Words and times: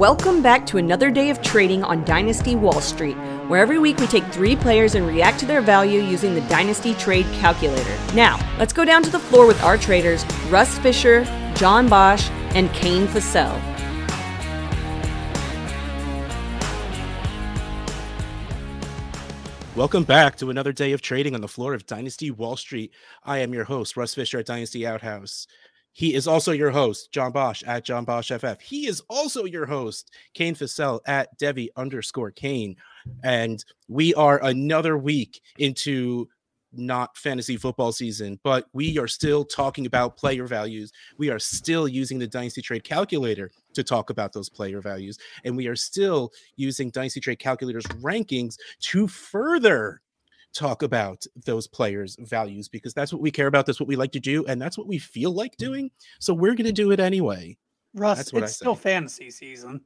Welcome 0.00 0.40
back 0.40 0.64
to 0.68 0.78
another 0.78 1.10
day 1.10 1.28
of 1.28 1.42
trading 1.42 1.84
on 1.84 2.06
Dynasty 2.06 2.56
Wall 2.56 2.80
Street, 2.80 3.18
where 3.48 3.60
every 3.60 3.78
week 3.78 3.98
we 3.98 4.06
take 4.06 4.24
three 4.28 4.56
players 4.56 4.94
and 4.94 5.06
react 5.06 5.38
to 5.40 5.46
their 5.46 5.60
value 5.60 6.00
using 6.00 6.34
the 6.34 6.40
Dynasty 6.48 6.94
Trade 6.94 7.26
Calculator. 7.34 7.98
Now, 8.14 8.38
let's 8.58 8.72
go 8.72 8.86
down 8.86 9.02
to 9.02 9.10
the 9.10 9.18
floor 9.18 9.46
with 9.46 9.62
our 9.62 9.76
traders, 9.76 10.24
Russ 10.48 10.78
Fisher, 10.78 11.24
John 11.54 11.86
Bosch, 11.86 12.30
and 12.54 12.72
Kane 12.72 13.08
Fassell. 13.08 13.60
Welcome 19.76 20.04
back 20.04 20.36
to 20.36 20.48
another 20.48 20.72
day 20.72 20.92
of 20.92 21.02
trading 21.02 21.34
on 21.34 21.42
the 21.42 21.46
floor 21.46 21.74
of 21.74 21.84
Dynasty 21.84 22.30
Wall 22.30 22.56
Street. 22.56 22.94
I 23.24 23.40
am 23.40 23.52
your 23.52 23.64
host, 23.64 23.98
Russ 23.98 24.14
Fisher 24.14 24.38
at 24.38 24.46
Dynasty 24.46 24.86
Outhouse. 24.86 25.46
He 26.00 26.14
is 26.14 26.26
also 26.26 26.52
your 26.52 26.70
host, 26.70 27.12
John 27.12 27.30
Bosch 27.30 27.62
at 27.64 27.84
John 27.84 28.06
Bosch 28.06 28.32
FF. 28.32 28.58
He 28.62 28.86
is 28.86 29.02
also 29.10 29.44
your 29.44 29.66
host, 29.66 30.10
Kane 30.32 30.54
Fassell 30.54 31.00
at 31.06 31.36
Devi 31.36 31.68
underscore 31.76 32.30
Kane. 32.30 32.74
And 33.22 33.62
we 33.86 34.14
are 34.14 34.42
another 34.42 34.96
week 34.96 35.42
into 35.58 36.26
not 36.72 37.18
fantasy 37.18 37.58
football 37.58 37.92
season, 37.92 38.40
but 38.42 38.64
we 38.72 38.98
are 38.98 39.06
still 39.06 39.44
talking 39.44 39.84
about 39.84 40.16
player 40.16 40.46
values. 40.46 40.90
We 41.18 41.28
are 41.28 41.38
still 41.38 41.86
using 41.86 42.18
the 42.18 42.26
Dynasty 42.26 42.62
Trade 42.62 42.84
Calculator 42.84 43.50
to 43.74 43.84
talk 43.84 44.08
about 44.08 44.32
those 44.32 44.48
player 44.48 44.80
values. 44.80 45.18
And 45.44 45.54
we 45.54 45.66
are 45.66 45.76
still 45.76 46.32
using 46.56 46.88
Dynasty 46.88 47.20
Trade 47.20 47.40
Calculator's 47.40 47.84
rankings 48.00 48.56
to 48.84 49.06
further 49.06 50.00
talk 50.52 50.82
about 50.82 51.24
those 51.44 51.66
players' 51.66 52.16
values 52.20 52.68
because 52.68 52.94
that's 52.94 53.12
what 53.12 53.22
we 53.22 53.30
care 53.30 53.46
about. 53.46 53.66
That's 53.66 53.80
what 53.80 53.88
we 53.88 53.96
like 53.96 54.12
to 54.12 54.20
do, 54.20 54.44
and 54.46 54.60
that's 54.60 54.76
what 54.78 54.86
we 54.86 54.98
feel 54.98 55.32
like 55.32 55.52
mm-hmm. 55.52 55.72
doing. 55.72 55.90
So 56.18 56.34
we're 56.34 56.54
going 56.54 56.66
to 56.66 56.72
do 56.72 56.90
it 56.90 57.00
anyway. 57.00 57.56
Russ, 57.94 58.18
That's 58.18 58.32
what 58.32 58.42
it's 58.44 58.56
still 58.56 58.76
fantasy 58.76 59.30
season. 59.30 59.80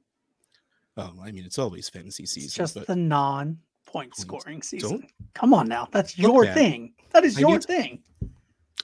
Oh, 0.96 1.12
I 1.22 1.32
mean, 1.32 1.44
it's 1.44 1.58
always 1.58 1.88
fantasy 1.88 2.26
season. 2.26 2.46
It's 2.46 2.54
just 2.54 2.86
the 2.86 2.96
non 2.96 3.58
point 3.86 4.16
scoring 4.16 4.62
season. 4.62 4.90
Don't- 4.90 5.10
Come 5.34 5.54
on 5.54 5.68
now. 5.68 5.88
That's 5.90 6.18
your 6.18 6.46
thing. 6.52 6.92
That 7.10 7.24
is 7.24 7.36
I 7.36 7.40
your 7.40 7.58
to- 7.58 7.66
thing. 7.66 8.02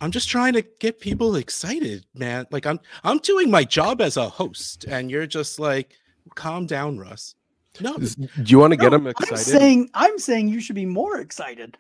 I'm 0.03 0.11
just 0.11 0.31
trying 0.31 0.55
to 0.55 0.62
get 0.78 0.98
people 0.98 1.36
excited, 1.36 2.06
man. 2.14 2.47
Like 2.51 2.64
I'm, 2.64 2.81
I'm 3.05 3.19
doing 3.19 3.51
my 3.51 3.64
job 3.64 4.01
as 4.01 4.17
a 4.17 4.28
host, 4.28 4.84
and 4.89 5.11
you're 5.11 5.27
just 5.27 5.58
like, 5.61 5.95
calm 6.34 6.64
down, 6.64 6.98
Russ. 6.98 7.34
No, 7.81 7.97
Do 7.97 8.28
you 8.47 8.59
want 8.59 8.73
to 8.73 8.77
get 8.77 8.92
No, 8.92 8.98
them 8.98 9.06
excited? 9.06 9.33
I'm 9.33 9.39
saying 9.39 9.91
I'm 9.95 10.19
saying 10.19 10.48
you 10.48 10.61
should 10.61 10.77
be 10.77 10.86
more 10.86 11.19
excited. 11.19 11.77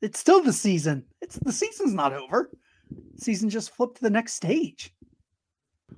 It's 0.00 0.18
still 0.18 0.42
the 0.42 0.52
season. 0.52 1.04
It's 1.20 1.36
the 1.36 1.52
season's 1.52 1.94
not 1.94 2.12
over. 2.12 2.50
Season 3.16 3.50
just 3.50 3.74
flipped 3.74 3.96
to 3.96 4.02
the 4.02 4.10
next 4.10 4.34
stage. 4.34 4.94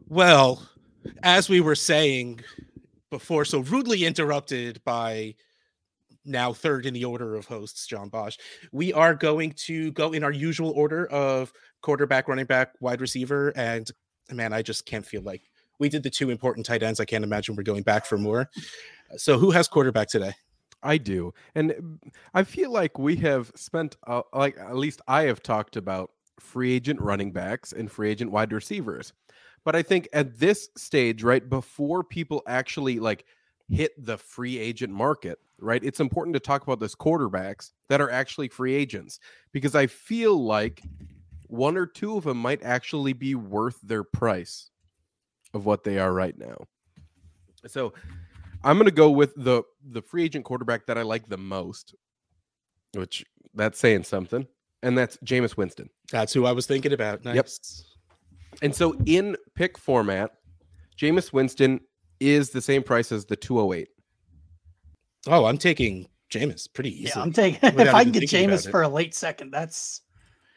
Well, 0.08 0.68
as 1.22 1.48
we 1.48 1.60
were 1.60 1.74
saying 1.74 2.40
before, 3.10 3.44
so 3.44 3.60
rudely 3.60 4.04
interrupted 4.04 4.80
by 4.84 5.34
now 6.24 6.52
third 6.52 6.86
in 6.86 6.94
the 6.94 7.04
order 7.04 7.34
of 7.34 7.46
hosts, 7.46 7.86
John 7.86 8.08
Bosch, 8.08 8.36
we 8.72 8.92
are 8.92 9.14
going 9.14 9.52
to 9.52 9.92
go 9.92 10.12
in 10.12 10.24
our 10.24 10.32
usual 10.32 10.70
order 10.70 11.06
of 11.06 11.52
quarterback, 11.82 12.28
running 12.28 12.46
back, 12.46 12.74
wide 12.80 13.00
receiver. 13.00 13.52
And 13.56 13.90
man, 14.30 14.52
I 14.52 14.62
just 14.62 14.86
can't 14.86 15.06
feel 15.06 15.22
like 15.22 15.42
we 15.80 15.88
did 15.88 16.04
the 16.04 16.10
two 16.10 16.30
important 16.30 16.64
tight 16.64 16.84
ends. 16.84 17.00
I 17.00 17.04
can't 17.04 17.24
imagine 17.24 17.56
we're 17.56 17.64
going 17.64 17.82
back 17.82 18.06
for 18.06 18.18
more. 18.18 18.48
So, 19.16 19.38
who 19.38 19.50
has 19.50 19.66
quarterback 19.66 20.08
today? 20.08 20.34
I 20.82 20.98
do, 20.98 21.34
and 21.56 21.72
uh, 21.72 22.10
I 22.32 22.44
feel 22.44 22.70
like 22.70 22.98
we 22.98 23.16
have 23.16 23.50
spent, 23.56 23.96
uh, 24.06 24.22
like 24.32 24.56
at 24.58 24.76
least 24.76 25.02
I 25.08 25.22
have 25.22 25.42
talked 25.42 25.76
about 25.76 26.12
free 26.38 26.72
agent 26.72 27.00
running 27.00 27.32
backs 27.32 27.72
and 27.72 27.90
free 27.90 28.10
agent 28.10 28.30
wide 28.30 28.52
receivers, 28.52 29.12
but 29.64 29.74
I 29.74 29.82
think 29.82 30.08
at 30.12 30.38
this 30.38 30.70
stage, 30.76 31.22
right 31.22 31.46
before 31.46 32.04
people 32.04 32.42
actually 32.46 32.98
like 32.98 33.26
hit 33.68 33.92
the 33.98 34.16
free 34.16 34.58
agent 34.58 34.92
market, 34.92 35.38
right, 35.58 35.84
it's 35.84 36.00
important 36.00 36.34
to 36.34 36.40
talk 36.40 36.62
about 36.62 36.80
those 36.80 36.94
quarterbacks 36.94 37.72
that 37.88 38.00
are 38.00 38.10
actually 38.10 38.48
free 38.48 38.74
agents 38.74 39.20
because 39.52 39.74
I 39.74 39.86
feel 39.86 40.42
like 40.42 40.82
one 41.48 41.76
or 41.76 41.86
two 41.86 42.16
of 42.16 42.24
them 42.24 42.38
might 42.38 42.62
actually 42.62 43.12
be 43.12 43.34
worth 43.34 43.78
their 43.82 44.04
price 44.04 44.69
of 45.54 45.66
what 45.66 45.84
they 45.84 45.98
are 45.98 46.12
right 46.12 46.36
now. 46.38 46.56
So 47.66 47.92
I'm 48.64 48.76
going 48.76 48.86
to 48.86 48.90
go 48.94 49.10
with 49.10 49.34
the 49.36 49.62
the 49.90 50.02
free 50.02 50.24
agent 50.24 50.44
quarterback 50.44 50.86
that 50.86 50.98
I 50.98 51.02
like 51.02 51.28
the 51.28 51.36
most, 51.38 51.94
which 52.94 53.24
that's 53.54 53.78
saying 53.78 54.04
something, 54.04 54.46
and 54.82 54.96
that's 54.96 55.16
Jameis 55.18 55.56
Winston. 55.56 55.90
That's 56.10 56.32
who 56.32 56.46
I 56.46 56.52
was 56.52 56.66
thinking 56.66 56.92
about. 56.92 57.24
Yep. 57.24 57.48
And 58.62 58.74
so 58.74 58.94
in 59.06 59.36
pick 59.54 59.78
format, 59.78 60.32
Jameis 60.98 61.32
Winston 61.32 61.80
is 62.18 62.50
the 62.50 62.60
same 62.60 62.82
price 62.82 63.12
as 63.12 63.24
the 63.24 63.36
208. 63.36 63.88
Oh, 65.26 65.44
I'm 65.46 65.58
taking 65.58 66.06
Jameis 66.30 66.72
pretty 66.72 66.90
easily. 66.90 67.12
Yeah, 67.16 67.22
I'm 67.22 67.32
taking 67.32 67.58
if 67.62 67.94
I 67.94 68.02
can 68.04 68.12
get 68.12 68.28
thinking 68.28 68.50
Jameis 68.50 68.70
for 68.70 68.82
a 68.82 68.88
late 68.88 69.14
second, 69.14 69.50
that's 69.50 70.02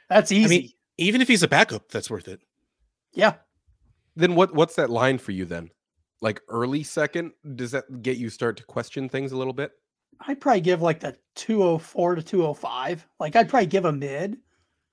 that's 0.09 0.31
easy. 0.31 0.49
mean, 0.61 0.69
Even 0.97 1.21
if 1.21 1.27
he's 1.27 1.43
a 1.43 1.47
backup, 1.47 1.89
that's 1.89 2.09
worth 2.09 2.27
it. 2.27 2.41
yeah. 3.13 3.35
Then 4.15 4.35
what 4.35 4.53
what's 4.53 4.75
that 4.75 4.89
line 4.89 5.17
for 5.17 5.31
you 5.31 5.45
then? 5.45 5.69
Like 6.21 6.41
early 6.47 6.83
second, 6.83 7.31
does 7.55 7.71
that 7.71 8.01
get 8.01 8.17
you 8.17 8.29
start 8.29 8.57
to 8.57 8.63
question 8.63 9.09
things 9.09 9.31
a 9.31 9.37
little 9.37 9.53
bit? 9.53 9.71
I'd 10.27 10.39
probably 10.39 10.61
give 10.61 10.81
like 10.81 10.99
the 10.99 11.17
204 11.35 12.15
to 12.15 12.23
205. 12.23 13.07
Like 13.19 13.35
I'd 13.35 13.49
probably 13.49 13.67
give 13.67 13.85
a 13.85 13.91
mid. 13.91 14.37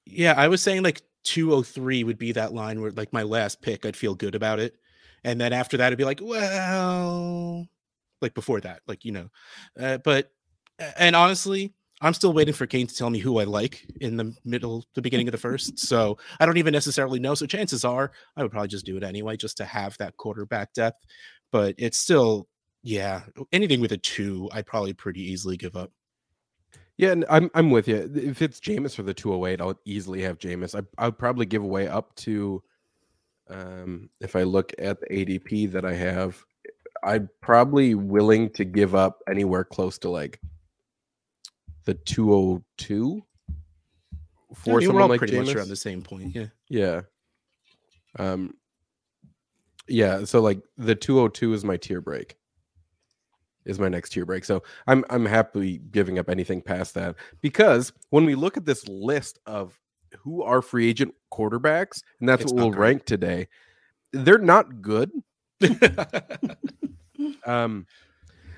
Yeah, 0.06 0.34
I 0.36 0.48
was 0.48 0.62
saying 0.62 0.82
like 0.82 1.03
203 1.25 2.04
would 2.04 2.19
be 2.19 2.32
that 2.32 2.53
line 2.53 2.81
where 2.81 2.91
like 2.91 3.12
my 3.12 3.22
last 3.22 3.62
pick, 3.62 3.86
I'd 3.86 3.97
feel 3.97 4.14
good 4.14 4.34
about 4.34 4.58
it. 4.58 4.75
And 5.25 5.41
then 5.41 5.52
after 5.52 5.76
that, 5.76 5.88
it'd 5.88 5.98
be 5.98 6.04
like, 6.04 6.20
well, 6.22 7.69
like 8.20 8.34
before 8.34 8.60
that, 8.60 8.81
like, 8.87 9.04
you 9.04 9.12
know. 9.12 9.28
Uh, 9.78 9.98
but, 9.98 10.31
and 10.97 11.14
honestly, 11.14 11.75
I'm 12.00 12.15
still 12.15 12.33
waiting 12.33 12.55
for 12.55 12.66
Kane 12.66 12.87
to 12.87 12.94
tell 12.94 13.11
me 13.11 13.19
who 13.19 13.38
I 13.38 13.44
like 13.44 13.87
in 14.00 14.16
the 14.16 14.34
middle, 14.44 14.87
the 14.94 15.03
beginning 15.03 15.28
of 15.28 15.33
the 15.33 15.38
first. 15.38 15.78
So 15.78 16.16
I 16.38 16.47
don't 16.47 16.56
even 16.56 16.72
necessarily 16.72 17.21
know. 17.21 17.34
So 17.34 17.47
chances 17.47 17.84
are 17.84 18.12
I 18.37 18.43
would 18.43 18.50
probably 18.50 18.69
just 18.69 18.87
do 18.87 18.97
it 18.97 19.03
anyway, 19.03 19.37
just 19.37 19.59
to 19.59 19.65
have 19.65 19.97
that 19.99 20.16
quarterback 20.16 20.72
depth. 20.72 21.05
But 21.53 21.75
it's 21.77 21.99
still, 21.99 22.49
yeah, 22.83 23.22
anything 23.53 23.81
with 23.81 23.93
a 23.93 23.99
two, 23.99 24.49
I'd 24.53 24.66
probably 24.66 24.94
pretty 24.94 25.21
easily 25.21 25.56
give 25.56 25.77
up. 25.77 25.93
Yeah, 26.97 27.12
and 27.12 27.25
I'm 27.31 27.50
I'm 27.55 27.71
with 27.71 27.88
you. 27.88 28.11
If 28.15 28.43
it's 28.43 28.61
Jameis 28.61 28.94
for 28.94 29.03
the 29.03 29.15
208, 29.15 29.61
I'll 29.61 29.78
easily 29.87 30.21
have 30.22 30.38
Jameis. 30.38 30.78
I 30.78 31.06
I'd 31.06 31.19
probably 31.19 31.47
give 31.47 31.62
away 31.62 31.88
up 31.88 32.15
to 32.17 32.62
um 33.49 34.11
if 34.21 34.37
I 34.37 34.43
look 34.43 34.72
at 34.78 35.00
the 35.00 35.06
ADP 35.06 35.72
that 35.72 35.84
I 35.84 35.94
have, 35.94 36.43
I'd 37.03 37.28
probably 37.41 37.94
willing 37.94 38.50
to 38.50 38.65
give 38.65 38.94
up 38.94 39.22
anywhere 39.28 39.65
close 39.65 39.99
to 40.00 40.11
like 40.11 40.41
the 41.85 41.95
202 41.95 43.23
Yeah, 44.13 44.19
I 44.51 44.55
for 44.55 44.69
mean, 44.69 44.75
we're 44.75 44.83
someone 44.83 45.09
like 45.09 45.19
pretty 45.19 45.39
much 45.39 45.55
around 45.55 45.69
the 45.69 45.77
same 45.77 46.03
point. 46.03 46.35
Yeah. 46.35 46.47
Yeah. 46.69 47.01
Um 48.19 48.55
yeah, 49.89 50.25
so 50.25 50.41
like 50.41 50.61
the 50.77 50.95
202 50.95 51.53
is 51.53 51.65
my 51.65 51.77
tier 51.77 52.01
break. 52.01 52.37
Is 53.65 53.79
my 53.79 53.89
next 53.89 54.11
tier 54.11 54.25
break. 54.25 54.45
So 54.45 54.63
I'm 54.87 55.05
I'm 55.11 55.27
happy 55.27 55.79
giving 55.91 56.19
up 56.19 56.29
anything 56.31 56.63
past 56.63 56.95
that 56.95 57.17
because 57.41 57.93
when 58.11 58.25
we 58.25 58.35
look 58.35 58.57
at 58.57 58.65
this 58.65 58.87
list 58.89 59.39
of 59.47 59.79
who 60.19 60.43
are 60.43 60.62
free 60.62 60.89
agent 60.89 61.15
quarterbacks, 61.33 62.03
and 62.21 62.29
that's 62.29 62.43
It's 62.43 62.53
what 62.53 62.61
we'll 62.61 62.73
rank 62.73 63.05
today, 63.05 63.49
they're 64.12 64.39
not 64.39 64.81
good. 64.83 65.11
Um 67.45 67.87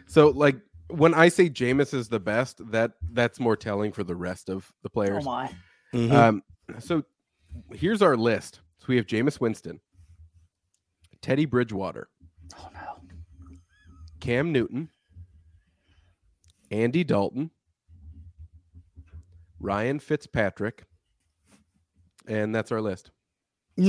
so 0.07 0.29
like 0.29 0.57
when 0.93 1.15
I 1.15 1.29
say 1.29 1.49
Jameis 1.51 1.93
is 1.95 2.09
the 2.09 2.21
best, 2.21 2.61
that 2.71 2.93
that's 3.13 3.39
more 3.41 3.57
telling 3.57 3.93
for 3.93 4.05
the 4.05 4.15
rest 4.17 4.49
of 4.49 4.71
the 4.83 4.91
players. 4.91 5.25
Oh 5.27 5.31
players. 5.31 5.51
my. 5.93 5.99
Mhm. 5.99 6.13
Um, 6.13 6.43
so 6.79 7.03
here's 7.73 8.03
our 8.03 8.17
list. 8.17 8.61
So 8.79 8.87
we 8.89 8.97
have 8.97 9.07
Jameis 9.07 9.41
Winston, 9.41 9.81
Teddy 11.21 11.45
Bridgewater, 11.45 12.09
Oh 12.59 12.69
no. 12.75 13.01
Cam 14.21 14.53
Newton, 14.53 14.89
Andy 16.71 17.05
Dalton, 17.05 17.51
Ryan 19.61 19.99
Fitzpatrick, 20.01 20.85
and 22.27 22.55
that's 22.55 22.73
our 22.73 22.81
list. 22.81 23.11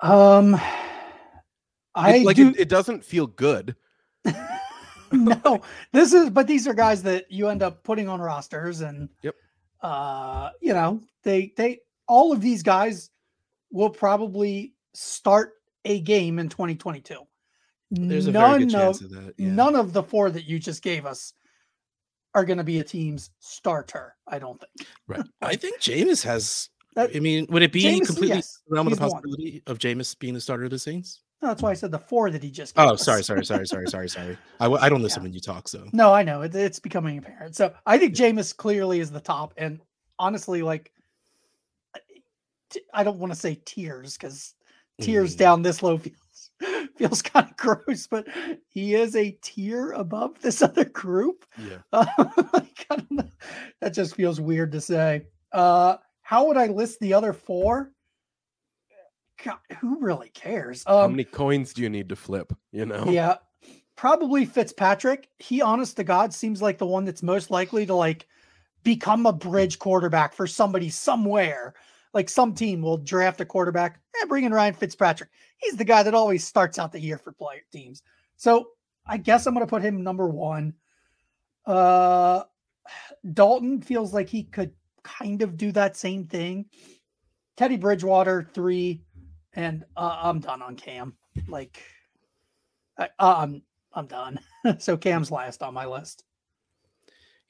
Um 0.00 0.54
I 1.94 2.16
It- 2.16 2.24
like 2.26 2.36
do 2.36 2.48
it, 2.50 2.60
it 2.60 2.68
doesn't 2.68 3.04
feel 3.04 3.26
good. 3.26 3.76
no. 5.44 5.60
This 5.92 6.12
is 6.12 6.30
but 6.30 6.46
these 6.46 6.66
are 6.66 6.74
guys 6.74 7.02
that 7.04 7.30
you 7.30 7.48
end 7.48 7.62
up 7.62 7.82
putting 7.84 8.08
on 8.08 8.20
rosters 8.20 8.80
and 8.80 9.08
Yep. 9.22 9.34
uh 9.82 10.50
you 10.60 10.72
know, 10.74 11.00
they 11.22 11.52
they 11.56 11.80
all 12.08 12.32
of 12.32 12.40
these 12.40 12.62
guys 12.62 13.10
will 13.70 13.90
probably 13.90 14.74
start 14.94 15.54
a 15.84 16.00
game 16.00 16.38
in 16.38 16.48
2022. 16.48 17.16
There's 17.90 18.26
a 18.26 18.32
none 18.32 18.50
very 18.50 18.64
good 18.64 18.70
chance 18.72 19.00
of 19.00 19.12
of 19.12 19.24
that. 19.26 19.34
Yeah. 19.36 19.52
none 19.52 19.76
of 19.76 19.92
the 19.92 20.02
four 20.02 20.30
that 20.30 20.44
you 20.44 20.58
just 20.58 20.82
gave 20.82 21.04
us 21.06 21.34
are 22.34 22.44
going 22.44 22.56
to 22.58 22.64
be 22.64 22.78
a 22.78 22.84
team's 22.84 23.30
starter. 23.40 24.14
I 24.26 24.38
don't 24.38 24.58
think. 24.58 24.88
Right. 25.06 25.26
I 25.42 25.56
think 25.56 25.80
Jameis 25.80 26.22
has. 26.24 26.70
That- 26.94 27.14
I 27.14 27.20
mean, 27.20 27.46
would 27.50 27.62
it 27.62 27.72
be 27.72 27.82
Jameis, 27.84 28.06
completely 28.06 28.36
yes, 28.36 28.62
realm 28.68 28.86
of 28.86 28.96
the 28.96 29.02
he's 29.04 29.12
one. 29.12 29.22
possibility 29.22 29.62
of 29.66 29.78
Jameis 29.78 30.18
being 30.18 30.32
the 30.34 30.40
starter 30.40 30.64
of 30.64 30.70
the 30.70 30.78
Saints? 30.78 31.20
No, 31.42 31.48
that's 31.48 31.60
why 31.62 31.70
I 31.70 31.74
said 31.74 31.90
the 31.90 31.98
four 31.98 32.30
that 32.30 32.42
he 32.42 32.50
just. 32.52 32.74
Oh, 32.78 32.90
us. 32.94 33.04
sorry, 33.04 33.24
sorry, 33.24 33.44
sorry, 33.44 33.66
sorry, 33.66 33.88
sorry, 33.88 34.08
sorry. 34.08 34.38
I, 34.60 34.66
I 34.70 34.88
don't 34.88 35.02
listen 35.02 35.20
Yeah. 35.22 35.24
when 35.24 35.32
you 35.34 35.40
talk, 35.40 35.66
so 35.68 35.84
No, 35.92 36.12
I 36.14 36.22
know 36.22 36.42
it, 36.42 36.54
it's 36.54 36.78
becoming 36.78 37.18
apparent. 37.18 37.56
So 37.56 37.74
I 37.84 37.98
think 37.98 38.14
Jameis 38.14 38.56
clearly 38.56 39.00
is 39.00 39.10
the 39.10 39.20
top, 39.20 39.52
and 39.56 39.80
honestly, 40.20 40.62
like, 40.62 40.92
I 42.94 43.04
don't 43.04 43.18
want 43.18 43.32
to 43.32 43.38
say 43.38 43.60
tiers 43.64 44.16
because 44.16 44.54
tiers 45.00 45.34
Mm. 45.34 45.38
down 45.38 45.62
this 45.62 45.82
low 45.82 45.98
feels 45.98 46.16
feels 46.96 47.22
kind 47.22 47.48
of 47.50 47.56
gross, 47.56 48.06
but 48.06 48.26
he 48.68 48.94
is 48.94 49.16
a 49.16 49.32
tier 49.42 49.92
above 49.92 50.40
this 50.40 50.62
other 50.62 50.84
group. 50.84 51.44
Yeah. 51.58 51.78
Uh, 51.92 52.06
like, 52.54 52.86
I 52.88 52.96
don't 52.96 53.10
know. 53.10 53.28
That 53.80 53.94
just 53.94 54.14
feels 54.14 54.40
weird 54.40 54.72
to 54.72 54.80
say. 54.80 55.26
Uh, 55.52 55.96
how 56.22 56.46
would 56.46 56.56
I 56.56 56.66
list 56.68 57.00
the 57.00 57.14
other 57.14 57.32
four? 57.32 57.92
God, 59.44 59.58
who 59.80 59.98
really 60.00 60.28
cares? 60.30 60.84
How 60.86 61.04
Um, 61.04 61.12
many 61.12 61.24
coins 61.24 61.72
do 61.72 61.82
you 61.82 61.90
need 61.90 62.08
to 62.10 62.16
flip? 62.16 62.52
You 62.70 62.86
know? 62.86 63.04
yeah, 63.08 63.36
probably 63.96 64.44
Fitzpatrick. 64.44 65.28
He, 65.38 65.60
honest 65.62 65.96
to 65.96 66.04
God, 66.04 66.32
seems 66.32 66.62
like 66.62 66.78
the 66.78 66.86
one 66.86 67.04
that's 67.04 67.22
most 67.22 67.50
likely 67.50 67.86
to 67.86 67.94
like 67.94 68.26
become 68.82 69.26
a 69.26 69.32
bridge 69.32 69.78
quarterback 69.78 70.34
for 70.34 70.46
somebody 70.46 70.88
somewhere. 70.88 71.74
Like 72.14 72.28
some 72.28 72.54
team 72.54 72.82
will 72.82 72.98
draft 72.98 73.40
a 73.40 73.44
quarterback 73.44 74.00
and 74.20 74.28
bring 74.28 74.44
in 74.44 74.52
Ryan 74.52 74.74
Fitzpatrick. 74.74 75.30
He's 75.58 75.76
the 75.76 75.84
guy 75.84 76.02
that 76.02 76.14
always 76.14 76.44
starts 76.44 76.78
out 76.78 76.92
the 76.92 77.00
year 77.00 77.16
for 77.16 77.32
player 77.32 77.62
teams. 77.72 78.02
So 78.36 78.68
I 79.06 79.16
guess 79.16 79.46
I'm 79.46 79.54
going 79.54 79.66
to 79.66 79.70
put 79.70 79.82
him 79.82 80.02
number 80.02 80.28
one. 80.28 80.74
Uh, 81.64 82.42
Dalton 83.32 83.80
feels 83.80 84.12
like 84.12 84.28
he 84.28 84.44
could 84.44 84.72
kind 85.02 85.42
of 85.42 85.56
do 85.56 85.72
that 85.72 85.96
same 85.96 86.26
thing. 86.26 86.66
Teddy 87.56 87.76
Bridgewater 87.76 88.48
three, 88.52 89.02
and 89.54 89.84
uh, 89.96 90.18
I'm 90.22 90.40
done 90.40 90.62
on 90.62 90.76
Cam. 90.76 91.14
Like, 91.48 91.82
I, 92.98 93.08
uh, 93.18 93.34
I'm 93.38 93.62
I'm 93.94 94.06
done. 94.06 94.40
so 94.78 94.96
Cam's 94.96 95.30
last 95.30 95.62
on 95.62 95.74
my 95.74 95.86
list. 95.86 96.24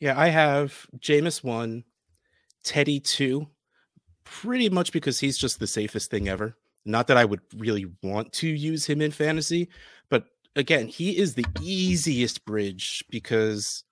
yeah, 0.00 0.18
I 0.18 0.28
have 0.28 0.86
Jameis 0.98 1.44
one, 1.44 1.84
Teddy 2.64 3.00
two, 3.00 3.46
pretty 4.24 4.68
much 4.68 4.92
because 4.92 5.20
he's 5.20 5.38
just 5.38 5.60
the 5.60 5.66
safest 5.66 6.10
thing 6.10 6.28
ever. 6.28 6.56
Not 6.84 7.06
that 7.06 7.16
I 7.16 7.24
would 7.24 7.40
really 7.56 7.86
want 8.02 8.32
to 8.34 8.48
use 8.48 8.84
him 8.84 9.00
in 9.00 9.12
fantasy, 9.12 9.68
but 10.08 10.24
again, 10.56 10.88
he 10.88 11.16
is 11.16 11.34
the 11.34 11.46
easiest 11.60 12.44
bridge 12.44 13.04
because 13.10 13.84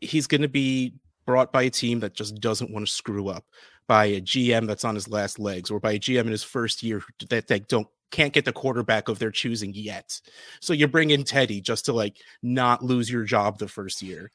he's 0.00 0.26
going 0.26 0.40
to 0.40 0.48
be 0.48 0.94
brought 1.26 1.52
by 1.52 1.62
a 1.62 1.70
team 1.70 2.00
that 2.00 2.14
just 2.14 2.36
doesn't 2.36 2.70
want 2.70 2.86
to 2.86 2.92
screw 2.92 3.28
up, 3.28 3.44
by 3.90 4.04
a 4.04 4.20
GM 4.20 4.68
that's 4.68 4.84
on 4.84 4.94
his 4.94 5.08
last 5.08 5.40
legs, 5.40 5.68
or 5.68 5.80
by 5.80 5.90
a 5.90 5.98
GM 5.98 6.20
in 6.20 6.28
his 6.28 6.44
first 6.44 6.80
year 6.80 7.02
that 7.28 7.48
they 7.48 7.58
don't 7.58 7.88
can't 8.12 8.32
get 8.32 8.44
the 8.44 8.52
quarterback 8.52 9.08
of 9.08 9.18
their 9.18 9.32
choosing 9.32 9.72
yet. 9.74 10.20
So 10.60 10.72
you 10.72 10.86
bring 10.86 11.10
in 11.10 11.24
Teddy 11.24 11.60
just 11.60 11.86
to 11.86 11.92
like 11.92 12.18
not 12.40 12.84
lose 12.84 13.10
your 13.10 13.24
job 13.24 13.58
the 13.58 13.66
first 13.66 14.00
year. 14.00 14.30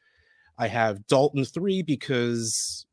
I 0.58 0.68
have 0.68 1.08
Dalton 1.08 1.46
three 1.46 1.84
because 1.84 2.86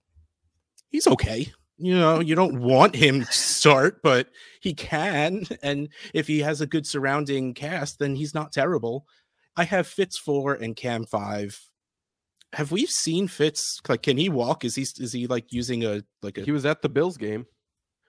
he's 0.88 1.08
okay. 1.08 1.52
You 1.78 1.98
know, 1.98 2.20
you 2.20 2.36
don't 2.36 2.60
want 2.60 2.94
him 2.94 3.24
to 3.24 3.32
start, 3.32 4.00
but 4.00 4.28
he 4.60 4.72
can. 4.72 5.44
And 5.64 5.88
if 6.14 6.28
he 6.28 6.38
has 6.42 6.60
a 6.60 6.66
good 6.68 6.86
surrounding 6.86 7.54
cast, 7.54 7.98
then 7.98 8.14
he's 8.14 8.34
not 8.34 8.52
terrible. 8.52 9.04
I 9.56 9.64
have 9.64 9.88
Fitz 9.88 10.16
four 10.16 10.54
and 10.54 10.76
Cam 10.76 11.06
five. 11.06 11.60
Have 12.54 12.70
we 12.70 12.86
seen 12.86 13.28
Fitz? 13.28 13.80
Like, 13.88 14.02
can 14.02 14.16
he 14.16 14.28
walk? 14.28 14.64
Is 14.64 14.74
he 14.74 14.82
is 14.82 15.12
he 15.12 15.26
like 15.26 15.52
using 15.52 15.84
a 15.84 16.02
like 16.22 16.38
a? 16.38 16.42
He 16.42 16.52
was 16.52 16.66
at 16.66 16.82
the 16.82 16.88
Bills 16.88 17.16
game. 17.16 17.46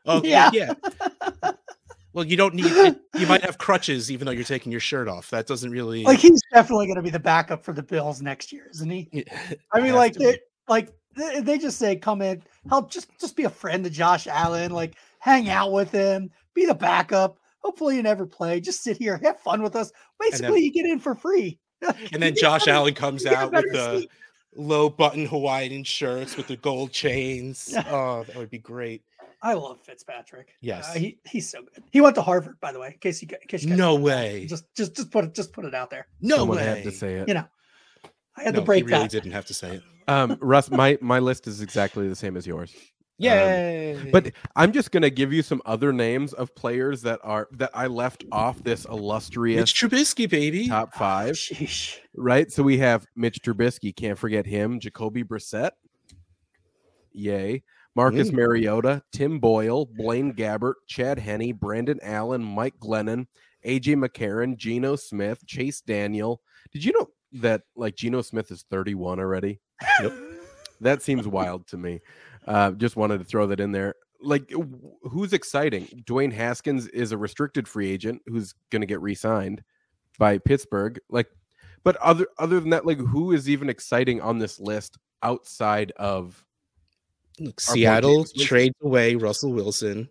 Oh 0.05 0.21
Yeah. 0.25 0.49
yeah. 0.53 0.73
Well, 2.13 2.25
you 2.25 2.37
don't 2.37 2.53
need. 2.53 2.65
You 3.15 3.25
might 3.25 3.41
have 3.43 3.57
crutches 3.57 4.11
even 4.11 4.25
though 4.25 4.31
you're 4.31 4.43
taking 4.43 4.71
your 4.71 4.81
shirt 4.81 5.07
off. 5.07 5.31
That 5.31 5.47
doesn't 5.47 5.71
really. 5.71 6.03
Like 6.03 6.19
he's 6.19 6.41
definitely 6.53 6.85
going 6.85 6.97
to 6.97 7.01
be 7.01 7.09
the 7.09 7.19
backup 7.19 7.63
for 7.63 7.73
the 7.73 7.81
Bills 7.81 8.21
next 8.21 8.51
year, 8.51 8.67
isn't 8.71 8.89
he? 8.89 9.25
I 9.71 9.81
mean, 9.81 9.95
like 9.95 10.13
to 10.13 10.19
be. 10.19 10.25
they 10.25 10.39
like 10.67 10.89
they, 11.15 11.41
they 11.41 11.57
just 11.57 11.79
say 11.79 11.95
come 11.95 12.21
in, 12.21 12.43
help, 12.69 12.91
just 12.91 13.09
just 13.19 13.35
be 13.35 13.45
a 13.45 13.49
friend 13.49 13.83
to 13.83 13.89
Josh 13.89 14.27
Allen, 14.27 14.71
like 14.71 14.95
hang 15.19 15.49
out 15.49 15.71
with 15.71 15.91
him, 15.91 16.29
be 16.53 16.65
the 16.67 16.75
backup. 16.75 17.39
Hopefully, 17.63 17.95
you 17.95 18.03
never 18.03 18.27
play. 18.27 18.59
Just 18.59 18.83
sit 18.83 18.97
here, 18.97 19.19
have 19.23 19.39
fun 19.39 19.63
with 19.63 19.75
us. 19.75 19.91
Basically, 20.19 20.61
you 20.65 20.71
get 20.71 20.85
in 20.85 20.99
for 20.99 21.15
free. 21.15 21.59
and 22.11 22.21
then 22.21 22.35
Josh 22.39 22.67
Allen 22.67 22.93
comes 22.93 23.23
you 23.23 23.31
get 23.31 23.39
a 23.39 23.41
out 23.41 23.51
with 23.53 23.63
better 23.71 23.71
the 23.71 23.99
seat. 24.01 24.11
Low 24.55 24.89
button 24.89 25.25
Hawaiian 25.25 25.83
shirts 25.83 26.37
with 26.37 26.47
the 26.47 26.57
gold 26.57 26.91
chains. 26.91 27.73
Oh, 27.87 28.23
that 28.25 28.35
would 28.35 28.49
be 28.49 28.57
great. 28.59 29.03
I 29.41 29.53
love 29.55 29.79
Fitzpatrick. 29.81 30.47
Uh, 30.51 30.57
Yes. 30.61 30.93
he, 30.93 31.17
he's 31.25 31.49
so 31.49 31.61
good. 31.63 31.83
He 31.91 31.99
went 31.99 32.15
to 32.15 32.21
Harvard, 32.21 32.59
by 32.61 32.71
the 32.71 32.79
way. 32.79 32.87
In 32.87 32.97
case 32.99 33.21
you, 33.21 33.27
in 33.29 33.47
case 33.47 33.63
you 33.63 33.75
No 33.75 33.91
didn't 33.93 34.03
way. 34.05 34.45
Just 34.47 34.65
just 34.75 34.95
just 34.95 35.11
put 35.11 35.25
it 35.25 35.33
just 35.33 35.51
put 35.51 35.65
it 35.65 35.73
out 35.75 35.89
there. 35.89 36.07
No 36.21 36.37
Someone 36.37 36.57
way. 36.57 36.63
had 36.63 36.83
to 36.83 36.91
say 36.91 37.15
it. 37.15 37.27
You 37.27 37.33
know, 37.33 37.45
I 38.37 38.43
had 38.43 38.53
no, 38.53 38.61
to 38.61 38.65
break 38.65 38.85
he 38.85 38.91
really 38.91 39.03
that. 39.03 39.11
didn't 39.11 39.31
have 39.33 39.45
to 39.47 39.53
say 39.53 39.75
it. 39.75 39.83
Um, 40.07 40.37
Russ, 40.41 40.69
my 40.71 40.97
my 41.01 41.19
list 41.19 41.47
is 41.47 41.61
exactly 41.61 42.07
the 42.07 42.15
same 42.15 42.37
as 42.37 42.47
yours. 42.47 42.73
Yay! 43.23 44.09
But 44.11 44.31
I'm 44.55 44.71
just 44.71 44.91
gonna 44.91 45.09
give 45.09 45.31
you 45.33 45.41
some 45.41 45.61
other 45.65 45.91
names 45.93 46.33
of 46.33 46.53
players 46.55 47.01
that 47.03 47.19
are 47.23 47.47
that 47.53 47.71
I 47.73 47.87
left 47.87 48.23
off 48.31 48.63
this 48.63 48.85
illustrious 48.85 49.59
Mitch 49.59 49.73
Trubisky, 49.75 50.29
baby. 50.29 50.67
top 50.67 50.93
five. 50.93 51.35
Sheesh. 51.35 51.97
Right. 52.15 52.51
So 52.51 52.63
we 52.63 52.77
have 52.79 53.05
Mitch 53.15 53.39
Trubisky. 53.41 53.95
Can't 53.95 54.17
forget 54.17 54.45
him. 54.45 54.79
Jacoby 54.79 55.23
Brissett. 55.23 55.71
Yay. 57.13 57.63
Marcus 57.95 58.31
Mm. 58.31 58.33
Mariota, 58.35 59.03
Tim 59.11 59.39
Boyle, 59.39 59.85
Blaine 59.85 60.33
Gabbert, 60.33 60.73
Chad 60.87 61.19
Henne, 61.19 61.53
Brandon 61.53 61.99
Allen, 62.01 62.43
Mike 62.43 62.79
Glennon, 62.79 63.27
AJ 63.63 63.95
McCarron, 64.03 64.57
Geno 64.57 64.95
Smith, 64.95 65.45
Chase 65.45 65.79
Daniel. 65.81 66.41
Did 66.71 66.83
you 66.83 66.91
know 66.93 67.09
that 67.33 67.61
like 67.75 67.95
Geno 67.95 68.21
Smith 68.23 68.49
is 68.51 68.65
31 68.71 69.19
already? 69.19 69.59
Yep. 70.01 70.13
That 70.81 71.01
seems 71.01 71.27
wild 71.27 71.67
to 71.67 71.77
me. 71.77 72.01
Uh, 72.47 72.71
just 72.71 72.95
wanted 72.95 73.19
to 73.19 73.23
throw 73.23 73.47
that 73.47 73.59
in 73.59 73.71
there. 73.71 73.95
Like, 74.21 74.51
who's 75.03 75.33
exciting? 75.33 76.03
Dwayne 76.05 76.31
Haskins 76.31 76.87
is 76.87 77.11
a 77.11 77.17
restricted 77.17 77.67
free 77.67 77.89
agent 77.91 78.21
who's 78.25 78.53
going 78.69 78.81
to 78.81 78.85
get 78.85 79.01
re-signed 79.01 79.63
by 80.17 80.37
Pittsburgh. 80.37 80.99
Like, 81.09 81.27
but 81.83 81.97
other 81.97 82.27
other 82.37 82.59
than 82.59 82.69
that, 82.69 82.85
like, 82.85 82.99
who 82.99 83.33
is 83.33 83.49
even 83.49 83.69
exciting 83.69 84.21
on 84.21 84.39
this 84.39 84.59
list 84.59 84.97
outside 85.21 85.91
of? 85.97 86.45
Look, 87.39 87.59
Seattle 87.59 88.23
James 88.23 88.45
trades 88.45 88.75
away 88.81 89.15
Russell 89.15 89.51
Wilson 89.53 90.07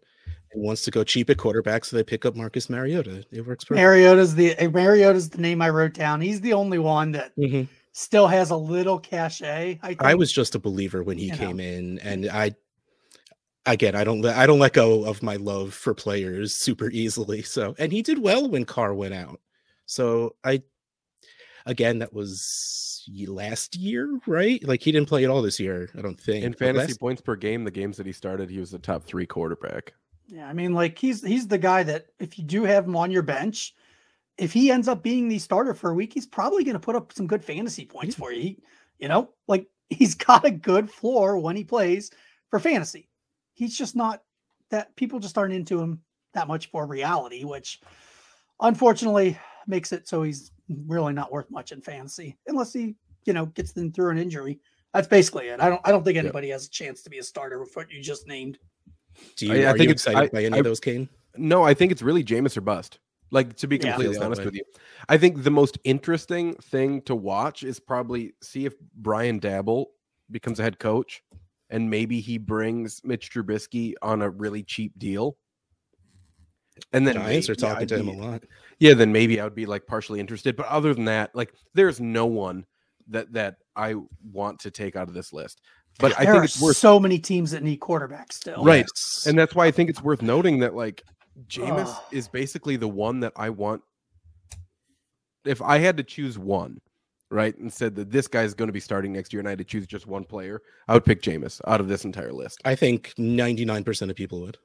and 0.53 0.63
wants 0.63 0.83
to 0.83 0.91
go 0.91 1.05
cheap 1.05 1.31
at 1.31 1.39
quarterback, 1.39 1.85
so 1.85 1.97
they 1.97 2.03
pick 2.03 2.27
up 2.27 2.35
Marcus 2.37 2.69
Mariota. 2.69 3.25
It 3.31 3.47
works 3.47 3.65
perfect. 3.65 3.81
Mariota's 3.81 4.35
the 4.35 4.59
uh, 4.59 4.69
Mariota's 4.71 5.31
the 5.31 5.41
name 5.41 5.63
I 5.63 5.71
wrote 5.71 5.95
down. 5.95 6.21
He's 6.21 6.41
the 6.41 6.53
only 6.53 6.79
one 6.79 7.13
that 7.13 7.35
Mhm. 7.37 7.69
Still 7.93 8.27
has 8.27 8.51
a 8.51 8.57
little 8.57 8.99
cachet. 8.99 9.79
I, 9.83 9.89
think. 9.89 10.03
I 10.03 10.15
was 10.15 10.33
just 10.33 10.55
a 10.55 10.59
believer 10.59 11.03
when 11.03 11.19
he 11.19 11.27
You 11.27 11.33
know. 11.33 11.39
came 11.39 11.61
in, 11.61 11.99
and 12.01 12.29
I 12.29 12.55
again 13.67 13.95
I 13.95 14.03
don't 14.05 14.23
let 14.23 14.37
I 14.37 14.47
don't 14.47 14.59
let 14.59 14.73
go 14.73 15.05
of 15.05 15.23
my 15.23 15.37
love 15.37 15.73
for 15.75 15.95
players 15.95 16.55
super 16.55 16.91
easily. 16.91 17.43
So 17.43 17.75
and 17.79 17.93
he 17.93 18.03
did 18.03 18.19
well 18.19 18.49
when 18.49 18.65
Carr 18.65 18.95
went 18.95 19.15
out. 19.15 19.41
So 19.87 20.35
I 20.43 20.63
again 21.67 22.01
that 22.01 22.13
was 22.13 23.09
last 23.27 23.77
year, 23.77 24.19
right? 24.27 24.63
Like 24.67 24.81
he 24.83 24.93
didn't 24.93 25.09
play 25.09 25.25
at 25.25 25.31
all 25.31 25.43
this 25.43 25.61
year. 25.61 25.91
I 25.97 26.03
don't 26.03 26.21
think. 26.21 26.45
In 26.45 26.53
fantasy 26.55 26.89
last- 26.89 27.01
points 27.01 27.21
per 27.23 27.37
game, 27.37 27.65
the 27.65 27.71
games 27.71 27.97
that 27.97 28.07
he 28.07 28.13
started, 28.13 28.49
he 28.51 28.59
was 28.59 28.71
the 28.71 28.79
top 28.79 29.05
three 29.05 29.27
quarterback. 29.27 29.93
Yeah, 30.29 30.49
I 30.49 30.53
mean, 30.55 30.73
like 30.73 30.99
he's 30.99 31.23
he's 31.23 31.47
the 31.47 31.59
guy 31.59 31.83
that 31.83 32.07
if 32.19 32.39
you 32.39 32.45
do 32.45 32.65
have 32.65 32.87
him 32.87 32.97
on 32.97 33.11
your 33.11 33.23
bench, 33.23 33.75
if 34.39 34.53
he 34.53 34.71
ends 34.71 34.89
up 34.89 35.03
being 35.03 35.29
the 35.29 35.39
starter 35.39 35.75
for 35.75 35.91
a 35.91 35.95
week, 35.95 36.13
he's 36.15 36.27
probably 36.27 36.65
going 36.65 36.75
to 36.75 36.81
put 36.81 36.97
up 36.97 37.13
some 37.13 37.27
good 37.27 37.45
fantasy 37.45 37.85
points 37.85 38.15
for 38.15 38.33
you. 38.33 38.41
He, 38.43 38.59
you 38.99 39.09
know, 39.09 39.31
like 39.49 39.67
he's 39.91 40.15
got 40.29 40.45
a 40.45 40.51
good 40.51 40.91
floor 40.91 41.39
when 41.39 41.57
he 41.57 41.65
plays 41.65 42.11
for 42.49 42.59
fantasy. 42.59 43.09
He's 43.55 43.77
just 43.77 43.95
not 43.97 44.23
that 44.71 44.95
people 44.97 45.19
just 45.21 45.37
aren't 45.37 45.53
into 45.55 45.81
him 45.81 46.01
that 46.35 46.49
much 46.49 46.71
for 46.71 46.87
reality, 46.87 47.45
which 47.45 47.81
unfortunately 48.61 49.39
makes 49.67 49.93
it 49.93 50.09
so 50.09 50.23
he's 50.23 50.51
really 50.87 51.13
not 51.13 51.31
worth 51.31 51.51
much 51.51 51.73
in 51.73 51.81
fantasy 51.81 52.37
unless 52.47 52.73
he, 52.73 52.95
you 53.25 53.33
know, 53.33 53.47
gets 53.47 53.73
them 53.73 53.93
through 53.93 54.11
an 54.11 54.19
injury. 54.19 54.59
That's 54.95 55.09
basically 55.09 55.49
it. 55.49 55.61
I 55.61 55.69
don't 55.69 55.81
I 55.85 55.91
don't 55.91 56.05
think 56.05 56.17
Yep. 56.17 56.25
anybody 56.25 56.49
has 56.51 56.67
a 56.67 56.71
chance 56.71 57.03
to 57.03 57.11
be 57.11 57.19
a 57.19 57.23
starter 57.23 57.59
with 57.61 57.75
what 57.75 57.91
you 57.91 58.03
just 58.03 58.27
named. 58.27 58.59
do 59.37 59.47
you, 59.47 59.53
I- 59.53 59.57
I 59.57 59.65
are 59.67 59.73
think 59.73 59.85
you 59.89 59.91
it's- 59.91 60.07
excited 60.07 60.31
I- 60.31 60.33
by 60.41 60.45
any 60.45 60.57
I- 60.57 60.59
of 60.59 60.65
those, 60.65 60.81
Kane? 60.81 61.09
No, 61.37 61.63
I 61.63 61.73
think 61.75 61.93
it's 61.93 62.03
really 62.03 62.23
Jameis 62.25 62.57
or 62.57 62.61
bust. 62.61 62.99
Like 63.33 63.57
to 63.57 63.67
be 63.67 63.79
completely 63.79 64.05
Feels 64.05 64.19
that 64.19 64.27
honest 64.27 64.45
with 64.45 64.55
you, 64.55 64.63
I 65.09 65.17
think 65.17 65.43
the 65.43 65.51
most 65.51 65.79
interesting 65.85 66.55
thing 66.57 67.01
to 67.03 67.17
watch 67.17 67.63
is 67.63 67.81
probably 67.81 68.35
see 68.43 68.67
if 68.67 68.75
Brian 68.95 69.41
Daboll 69.41 69.87
becomes 70.31 70.61
a 70.61 70.63
head 70.63 70.79
coach, 70.79 71.23
and 71.71 71.89
maybe 71.89 72.21
he 72.21 72.37
brings 72.37 73.01
Mitch 73.05 73.33
Trubisky 73.33 73.95
on 74.03 74.21
a 74.21 74.29
really 74.29 74.63
cheap 74.63 74.93
deal. 74.99 75.39
And 76.93 77.07
then 77.07 77.15
Giants 77.15 77.49
are 77.49 77.53
maybe 77.53 77.61
talking 77.61 77.83
I'd 77.83 77.89
to 77.89 77.99
him 77.99 78.09
a 78.09 78.13
lot. 78.13 78.43
Yeah, 78.79 78.93
then 78.93 79.13
maybe 79.13 79.41
I 79.41 79.45
would 79.45 79.55
be 79.55 79.67
like 79.67 79.87
partially 79.87 80.21
interested. 80.21 80.55
But 80.55 80.67
other 80.67 80.93
than 80.93 81.07
that, 81.07 81.35
like 81.35 81.55
there's 81.73 82.01
no 82.01 82.27
one 82.27 82.67
that 83.09 83.33
that 83.33 83.57
I 83.75 83.95
want 84.31 84.61
to 84.61 84.71
take 84.71 84.95
out 84.95 85.09
of 85.09 85.15
this 85.15 85.33
list. 85.33 85.63
But 85.99 86.13
I 86.19 86.25
think 86.25 86.37
are 86.37 86.45
it's 86.45 86.61
worth 86.61 86.77
so 86.77 87.01
many 87.01 87.19
teams 87.19 87.51
that 87.53 87.63
need 87.63 87.81
quarterbacks 87.81 88.35
still. 88.35 88.65
Right. 88.65 88.85
Yes. 88.95 89.27
and 89.27 89.39
that's 89.39 89.55
why 89.55 89.67
I 89.67 89.71
think 89.71 89.91
it's 89.91 90.03
worth 90.03 90.23
noting 90.23 90.59
that 90.61 90.75
like 90.75 91.03
Jameis 91.47 91.89
Ugh. 91.89 92.03
is 92.13 92.29
basically 92.29 92.77
the 92.77 92.89
one 92.89 93.21
that 93.21 93.33
I 93.37 93.51
want. 93.51 93.83
If 95.45 95.61
I 95.63 95.79
had 95.79 95.97
to 95.97 96.03
choose 96.03 96.39
one, 96.39 96.81
right, 97.31 97.57
and 97.59 97.73
said 97.73 97.95
that 97.97 98.11
this 98.11 98.29
guy 98.29 98.43
is 98.43 98.55
going 98.55 98.69
to 98.69 98.73
be 98.73 98.81
starting 98.81 99.13
next 99.13 99.33
year, 99.33 99.41
and 99.41 99.49
I 99.49 99.53
had 99.53 99.59
to 99.59 99.65
choose 99.65 99.87
just 99.87 100.07
one 100.07 100.25
player, 100.25 100.63
I 100.89 100.95
would 100.95 101.05
pick 101.05 101.23
Jameis 101.23 101.61
out 101.67 101.81
of 101.81 101.89
this 101.89 102.05
entire 102.05 102.33
list. 102.33 102.61
I 102.65 102.75
think 102.75 103.15
99% 103.19 104.11
of 104.11 104.17
people 104.17 104.41
would. 104.43 104.59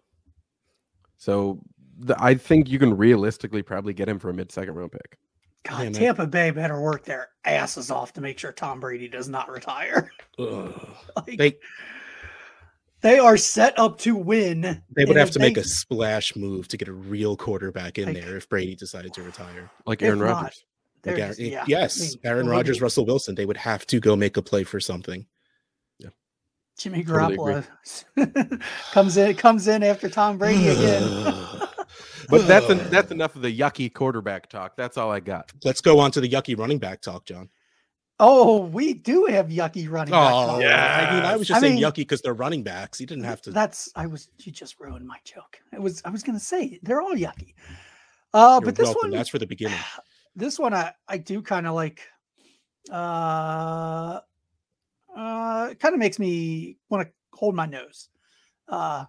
So 1.18 1.62
the, 1.98 2.16
I 2.22 2.36
think 2.36 2.70
you 2.70 2.78
can 2.78 2.96
realistically 2.96 3.64
probably 3.64 3.94
get 3.94 4.08
him 4.08 4.20
for 4.20 4.30
a 4.30 4.34
mid-second 4.34 4.76
round 4.76 4.92
pick. 4.92 5.18
God, 5.64 5.80
Yeah, 5.80 5.84
man. 5.86 5.94
Tampa 5.94 6.28
Bay 6.28 6.52
better 6.52 6.80
work 6.80 7.04
their 7.06 7.30
asses 7.46 7.90
off 7.90 8.14
to 8.14 8.22
make 8.22 8.38
sure 8.38 8.52
Tom 8.52 8.80
Brady 8.80 9.08
does 9.08 9.28
not 9.28 9.50
retire. 9.50 10.12
Like, 10.38 11.38
They 11.38 11.58
they 13.02 13.20
are 13.20 13.38
set 13.38 13.78
up 13.78 13.98
to 14.00 14.16
win. 14.16 14.82
they 14.96 15.06
would 15.06 15.18
have 15.18 15.28
if 15.30 15.34
to 15.36 15.40
make 15.40 15.58
a 15.58 15.64
splash 15.64 16.36
move 16.36 16.68
to 16.70 16.78
get 16.78 16.88
a 16.88 16.94
real 16.94 17.36
quarterback 17.38 17.98
in 17.98 18.06
Like- 18.14 18.16
there 18.24 18.38
if 18.38 18.50
Brady 18.50 18.76
decided 18.76 19.14
to 19.14 19.24
retire. 19.24 19.70
Like 19.86 20.02
Aaron 20.02 20.20
not, 20.20 20.26
Rodgers. 20.44 20.66
they're 21.04 21.14
Like 21.18 21.28
just- 21.28 21.40
Aaron- 21.40 21.52
yeah, 21.52 21.62
I 21.62 21.66
yes, 21.68 22.00
mean, 22.00 22.20
Aaron 22.24 22.46
look 22.46 22.54
Rodgers. 22.54 22.82
Russell 22.82 23.06
Wilson, 23.06 23.36
they 23.36 23.46
would 23.46 23.58
have 23.58 23.86
to 23.88 24.00
go 24.00 24.16
make 24.16 24.38
a 24.38 24.42
play 24.42 24.64
for 24.64 24.80
something. 24.80 25.26
Yeah. 26.00 26.10
Jimmy 26.78 27.04
Totally 27.04 27.38
Garoppolo 27.38 28.62
comes 28.92 29.18
in 29.18 29.36
comes 29.36 29.68
in 29.68 29.84
after 29.84 30.10
Tom 30.10 30.38
Brady 30.38 30.68
again. 30.70 31.44
But 32.30 32.46
that's 32.46 32.70
en- 32.70 32.90
that's 32.90 33.12
enough 33.12 33.36
of 33.38 33.42
the 33.42 33.58
yucky 33.58 33.92
quarterback 33.94 34.50
talk. 34.50 34.76
That's 34.76 34.98
all 34.98 35.10
I 35.12 35.22
got. 35.22 35.54
Let's 35.64 35.80
go 35.80 36.00
on 36.00 36.12
to 36.12 36.20
the 36.22 36.28
yucky 36.30 36.58
running 36.60 36.78
back 36.78 37.02
talk, 37.02 37.26
John. 37.26 37.50
Oh, 38.20 38.66
we 38.66 38.94
do 38.94 39.26
have 39.26 39.48
yucky 39.48 39.90
running 39.90 40.12
back. 40.12 40.34
Oh, 40.34 40.48
talk. 40.48 40.62
yeah. 40.62 41.08
I 41.10 41.14
mean, 41.16 41.24
I 41.26 41.36
was 41.38 41.48
just 41.48 41.58
I 41.58 41.62
saying 41.62 41.76
mean- 41.76 41.84
yucky 41.84 41.96
because 41.98 42.22
they're 42.22 42.34
running 42.34 42.64
backs. 42.64 43.00
You 43.00 43.08
didn't 43.08 43.24
have 43.26 43.42
to. 43.44 43.52
That's 43.52 43.92
I 43.96 44.08
was 44.08 44.30
you 44.40 44.52
just 44.52 44.80
ruined 44.80 45.06
my 45.08 45.18
joke. 45.24 45.60
It 45.74 45.82
was 45.82 46.02
I 46.06 46.10
was 46.10 46.24
gonna 46.24 46.40
say 46.40 46.80
they're 46.84 47.02
all 47.02 47.14
yucky. 47.16 47.54
Uh 48.34 48.60
You're 48.62 48.68
but 48.68 48.76
this 48.76 48.86
welcome. 48.88 49.10
one 49.10 49.18
That's 49.18 49.30
for 49.30 49.40
the 49.40 49.48
beginning. 49.48 49.78
this 50.36 50.60
one 50.60 50.74
I, 50.74 50.94
I 51.08 51.18
do 51.18 51.42
kind 51.42 51.68
of 51.68 51.76
like 51.76 52.02
uh 52.92 54.20
uh 55.16 55.74
kind 55.76 55.94
of 55.94 55.98
makes 56.00 56.20
me 56.20 56.78
want 56.90 57.08
to 57.08 57.14
hold 57.38 57.56
my 57.56 57.66
nose. 57.66 58.10
Uh 58.68 59.06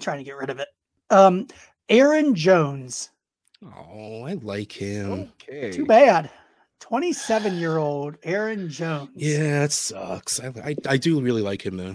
trying 0.00 0.18
to 0.18 0.24
get 0.24 0.36
rid 0.36 0.50
of 0.50 0.58
it. 0.58 0.68
Um 1.10 1.46
Aaron 1.88 2.34
Jones. 2.34 3.10
Oh, 3.64 4.22
I 4.24 4.34
like 4.34 4.72
him. 4.72 5.30
Okay. 5.42 5.70
Too 5.72 5.84
bad. 5.84 6.30
27 6.90 7.56
year 7.56 7.78
old 7.78 8.16
Aaron 8.24 8.68
Jones 8.68 9.10
Yeah, 9.14 9.62
it 9.62 9.70
sucks. 9.70 10.40
I, 10.40 10.48
I 10.64 10.74
I 10.88 10.96
do 10.96 11.20
really 11.20 11.40
like 11.40 11.64
him 11.64 11.76
though. 11.76 11.94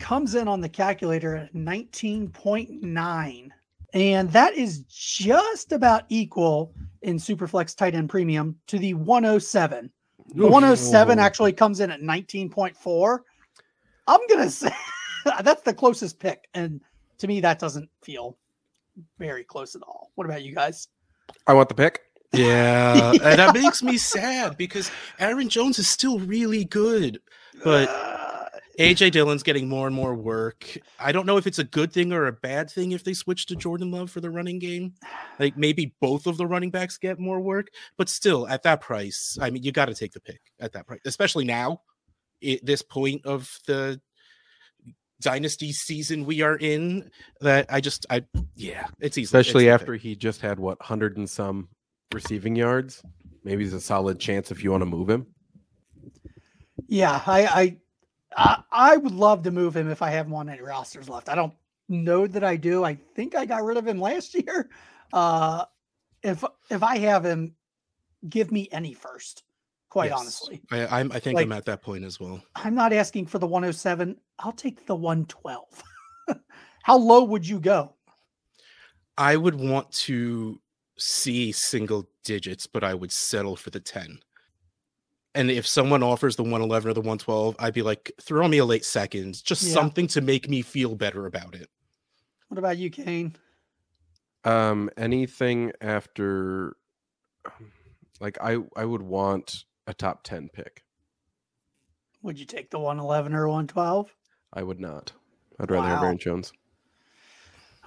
comes 0.00 0.34
in 0.34 0.48
on 0.48 0.62
the 0.62 0.70
calculator 0.70 1.36
at 1.36 1.52
19.9. 1.54 3.50
And 3.92 4.32
that 4.32 4.54
is 4.54 4.84
just 4.88 5.72
about 5.72 6.04
equal 6.08 6.72
in 7.02 7.16
Superflex 7.16 7.76
tight 7.76 7.94
end 7.94 8.08
premium 8.08 8.56
to 8.68 8.78
the 8.78 8.94
107. 8.94 9.90
The 10.34 10.44
107 10.44 11.18
actually 11.18 11.52
comes 11.52 11.80
in 11.80 11.90
at 11.90 12.00
19.4. 12.00 13.18
I'm 14.06 14.20
going 14.28 14.44
to 14.44 14.50
say 14.50 14.74
that's 15.42 15.60
the 15.60 15.74
closest 15.74 16.18
pick. 16.18 16.48
And 16.54 16.80
to 17.18 17.26
me, 17.28 17.40
that 17.40 17.58
doesn't 17.58 17.90
feel 18.02 18.38
very 19.18 19.44
close 19.44 19.76
at 19.76 19.82
all. 19.82 20.10
What 20.14 20.24
about 20.24 20.42
you 20.42 20.54
guys? 20.54 20.88
I 21.46 21.52
want 21.52 21.68
the 21.68 21.74
pick. 21.74 22.05
Yeah, 22.32 23.10
and 23.22 23.38
that 23.38 23.54
makes 23.54 23.82
me 23.82 23.96
sad 23.96 24.56
because 24.56 24.90
Aaron 25.18 25.48
Jones 25.48 25.78
is 25.78 25.88
still 25.88 26.18
really 26.20 26.64
good, 26.64 27.20
but 27.64 27.88
Uh, 27.88 28.12
AJ 28.78 29.12
Dillon's 29.12 29.42
getting 29.42 29.68
more 29.68 29.86
and 29.86 29.96
more 29.96 30.14
work. 30.14 30.76
I 31.00 31.10
don't 31.10 31.24
know 31.24 31.38
if 31.38 31.46
it's 31.46 31.58
a 31.58 31.64
good 31.64 31.92
thing 31.92 32.12
or 32.12 32.26
a 32.26 32.32
bad 32.32 32.70
thing 32.70 32.92
if 32.92 33.04
they 33.04 33.14
switch 33.14 33.46
to 33.46 33.56
Jordan 33.56 33.90
Love 33.90 34.10
for 34.10 34.20
the 34.20 34.30
running 34.30 34.58
game. 34.58 34.92
Like 35.38 35.56
maybe 35.56 35.94
both 36.00 36.26
of 36.26 36.36
the 36.36 36.46
running 36.46 36.70
backs 36.70 36.98
get 36.98 37.18
more 37.18 37.40
work, 37.40 37.68
but 37.96 38.10
still 38.10 38.46
at 38.48 38.62
that 38.64 38.82
price, 38.82 39.38
I 39.40 39.48
mean, 39.48 39.62
you 39.62 39.72
got 39.72 39.86
to 39.86 39.94
take 39.94 40.12
the 40.12 40.20
pick 40.20 40.40
at 40.60 40.72
that 40.72 40.86
price, 40.86 41.00
especially 41.06 41.46
now, 41.46 41.80
at 42.46 42.64
this 42.66 42.82
point 42.82 43.24
of 43.24 43.50
the 43.66 43.98
dynasty 45.22 45.72
season 45.72 46.26
we 46.26 46.42
are 46.42 46.56
in. 46.56 47.10
That 47.40 47.66
I 47.70 47.80
just, 47.80 48.04
I 48.10 48.24
yeah, 48.56 48.88
it's 49.00 49.16
easy, 49.16 49.24
Especially 49.24 49.68
it's 49.68 49.80
after 49.80 49.94
he 49.94 50.14
just 50.14 50.42
had 50.42 50.60
what 50.60 50.82
hundred 50.82 51.16
and 51.16 51.30
some 51.30 51.68
receiving 52.12 52.56
yards. 52.56 53.02
Maybe 53.44 53.64
he's 53.64 53.72
a 53.74 53.80
solid 53.80 54.18
chance 54.18 54.50
if 54.50 54.62
you 54.62 54.70
want 54.70 54.82
to 54.82 54.86
move 54.86 55.08
him. 55.08 55.26
Yeah, 56.88 57.20
I, 57.26 57.46
I, 57.46 57.76
I, 58.36 58.62
I 58.70 58.96
would 58.96 59.12
love 59.14 59.42
to 59.44 59.50
move 59.50 59.76
him 59.76 59.90
if 59.90 60.02
I 60.02 60.10
have 60.10 60.26
him 60.26 60.34
on 60.34 60.48
any 60.48 60.62
rosters 60.62 61.08
left. 61.08 61.28
I 61.28 61.34
don't 61.34 61.54
know 61.88 62.26
that 62.26 62.44
I 62.44 62.56
do. 62.56 62.84
I 62.84 62.94
think 63.14 63.34
I 63.34 63.44
got 63.46 63.64
rid 63.64 63.76
of 63.76 63.86
him 63.86 64.00
last 64.00 64.34
year. 64.34 64.70
Uh, 65.12 65.64
if 66.22 66.42
if 66.70 66.82
I 66.82 66.98
have 66.98 67.24
him, 67.24 67.54
give 68.28 68.50
me 68.50 68.68
any 68.72 68.92
first. 68.92 69.44
Quite 69.88 70.10
Yes. 70.10 70.18
honestly, 70.18 70.60
I, 70.72 71.00
I'm, 71.00 71.12
I 71.12 71.20
think 71.20 71.36
Like- 71.36 71.46
I'm 71.46 71.52
at 71.52 71.64
that 71.66 71.80
point 71.82 72.04
as 72.04 72.18
well. 72.20 72.42
I'm 72.56 72.74
not 72.74 72.92
asking 72.92 73.26
for 73.26 73.38
the 73.38 73.46
107. 73.46 74.16
I'll 74.40 74.52
take 74.52 74.84
the 74.84 74.96
112. 74.96 75.82
How 76.82 76.98
low 76.98 77.24
would 77.24 77.46
you 77.48 77.60
go? 77.60 77.94
I 79.16 79.36
would 79.36 79.54
want 79.54 79.90
to 79.92 80.60
see 80.98 81.52
single 81.52 82.08
digits, 82.24 82.66
but 82.66 82.82
I 82.84 82.94
would 82.94 83.12
settle 83.12 83.56
for 83.56 83.70
the 83.70 83.80
10. 83.80 84.20
And 85.34 85.50
if 85.50 85.66
someone 85.66 86.02
offers 86.02 86.36
the 86.36 86.42
111 86.42 86.88
or 86.90 86.94
the 86.94 87.00
112, 87.00 87.56
I'd 87.58 87.74
be 87.74 87.82
like, 87.82 88.10
throw 88.20 88.48
me 88.48 88.58
a 88.58 88.64
late 88.64 88.84
second, 88.84 89.44
just 89.44 89.62
Yeah. 89.62 89.74
something 89.74 90.06
to 90.08 90.20
make 90.22 90.48
me 90.48 90.62
feel 90.62 90.94
better 90.94 91.26
about 91.26 91.54
it. 91.54 91.68
What 92.48 92.58
about 92.58 92.78
you, 92.78 92.88
Kane? 92.90 93.36
Um, 94.44 94.88
anything 94.96 95.72
after, 95.80 96.76
um, 97.44 97.72
like 98.20 98.38
I 98.40 98.58
I 98.76 98.84
would 98.84 99.02
want 99.02 99.64
a 99.88 99.92
top 99.92 100.22
ten 100.22 100.48
pick. 100.48 100.84
Would 102.22 102.38
you 102.38 102.46
take 102.46 102.70
the 102.70 102.78
111 102.78 103.34
or 103.34 103.48
112? 103.48 104.14
I 104.52 104.62
would 104.62 104.80
not. 104.80 105.12
I'd 105.60 105.70
rather 105.70 105.88
have 105.88 106.02
Aaron 106.02 106.18
Jones. 106.18 106.52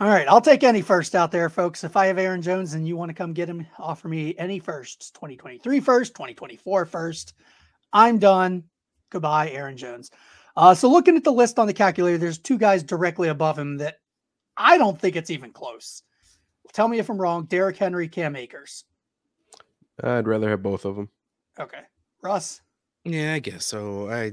All 0.02 0.08
right, 0.08 0.30
I'll 0.30 0.40
take 0.40 0.64
any 0.64 0.82
first 0.82 1.14
out 1.14 1.30
there, 1.30 1.50
folks. 1.50 1.84
If 1.84 1.98
I 1.98 2.06
have 2.06 2.18
Aaron 2.18 2.42
Jones 2.42 2.74
and 2.74 2.88
you 2.88 2.96
want 2.96 3.10
to 3.10 3.14
come 3.14 3.34
get 3.34 3.50
him, 3.50 3.68
offer 3.78 4.08
me 4.08 4.34
any 4.38 4.58
first 4.58 5.14
2023 5.16 5.82
first, 5.82 6.16
2024 6.16 6.86
first. 6.86 7.34
I'm 7.92 8.18
done. 8.18 8.64
Goodbye, 9.10 9.50
Aaron 9.50 9.76
Jones. 9.76 10.10
Uh, 10.56 10.74
so, 10.74 10.90
looking 10.90 11.18
at 11.18 11.26
the 11.26 11.34
list 11.34 11.60
on 11.60 11.68
the 11.68 11.74
calculator, 11.74 12.18
there's 12.18 12.38
two 12.38 12.58
guys 12.58 12.82
directly 12.82 13.28
above 13.28 13.60
him 13.60 13.76
that 13.78 13.98
I 14.56 14.78
don't 14.78 14.98
think 14.98 15.18
it's 15.18 15.32
even 15.32 15.52
close. 15.52 16.02
Tell 16.72 16.88
me 16.88 17.00
if 17.00 17.10
I'm 17.10 17.20
wrong. 17.20 17.44
Derrick 17.44 17.76
Henry, 17.76 18.08
Cam 18.08 18.38
Akers. 18.38 18.86
I'd 20.02 20.28
rather 20.28 20.50
have 20.50 20.64
both 20.64 20.86
of 20.86 20.96
them. 20.96 21.10
Okay. 21.60 21.82
Russ, 22.22 22.62
Yeah, 23.04 23.34
I 23.34 23.40
guess 23.40 23.66
so. 23.66 24.10
I 24.10 24.32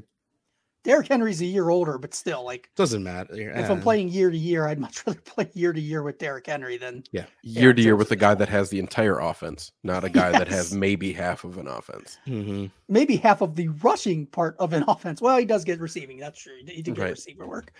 Derrick 0.87 1.09
Henry's 1.09 1.40
a 1.40 1.45
year 1.47 1.69
older, 1.69 1.99
but 1.99 2.14
still, 2.14 2.45
like, 2.45 2.71
doesn't 2.76 3.02
matter. 3.02 3.35
if 3.35 3.69
I'm 3.69 3.81
playing 3.81 4.09
year 4.09 4.31
to 4.31 4.38
year, 4.38 4.69
I'd 4.69 4.78
much 4.78 5.02
rather 5.07 5.21
play 5.21 5.50
year 5.52 5.73
to 5.73 5.81
year 5.81 6.05
with 6.05 6.19
Derrick 6.19 6.47
Henry 6.47 6.76
than 6.76 7.02
yeah, 7.11 7.25
Year 7.43 7.73
to 7.75 7.83
year 7.83 7.97
with 7.97 8.09
the 8.09 8.14
for 8.14 8.21
guy 8.21 8.35
that 8.37 8.49
has 8.49 8.71
the 8.71 8.78
entire 8.78 9.19
offense, 9.19 9.73
not 9.83 10.05
a 10.05 10.09
guy 10.09 10.31
that 10.31 10.47
has 10.47 10.73
maybe 10.73 11.12
half 11.12 11.43
of 11.43 11.59
an 11.59 11.66
offense. 11.66 12.19
mhm. 12.25 12.71
maybe 12.88 13.16
half 13.16 13.40
of 13.40 13.57
the 13.57 13.66
rushing 13.83 14.26
part 14.26 14.55
of 14.61 14.73
an 14.73 14.85
offense. 14.88 15.21
Well, 15.21 15.37
he 15.38 15.45
does 15.45 15.64
get 15.64 15.81
receiving. 15.81 16.19
That's 16.19 16.40
true. 16.40 16.55
He 16.64 16.83
did 16.83 16.95
get 16.95 17.02
Right. 17.02 17.11
receiver 17.11 17.49
work. 17.49 17.73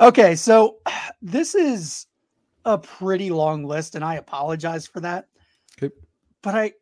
Okay, 0.00 0.34
so 0.34 0.78
this 1.22 1.54
is 1.54 2.06
a 2.64 2.76
pretty 2.76 3.30
long 3.30 3.62
list, 3.64 3.94
and 3.94 4.04
I 4.04 4.16
apologize 4.16 4.84
for 4.84 4.98
that. 4.98 5.28
Okay. 5.80 5.94
But 6.42 6.56
I, 6.56 6.72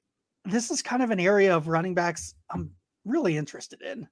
this 0.47 0.71
is 0.71 0.81
kind 0.81 1.03
of 1.03 1.11
an 1.11 1.21
area 1.21 1.55
of 1.55 1.69
running 1.69 1.93
backs 1.95 2.35
I'm 2.51 2.71
really 3.05 3.37
interested 3.37 3.83
in, 3.83 4.09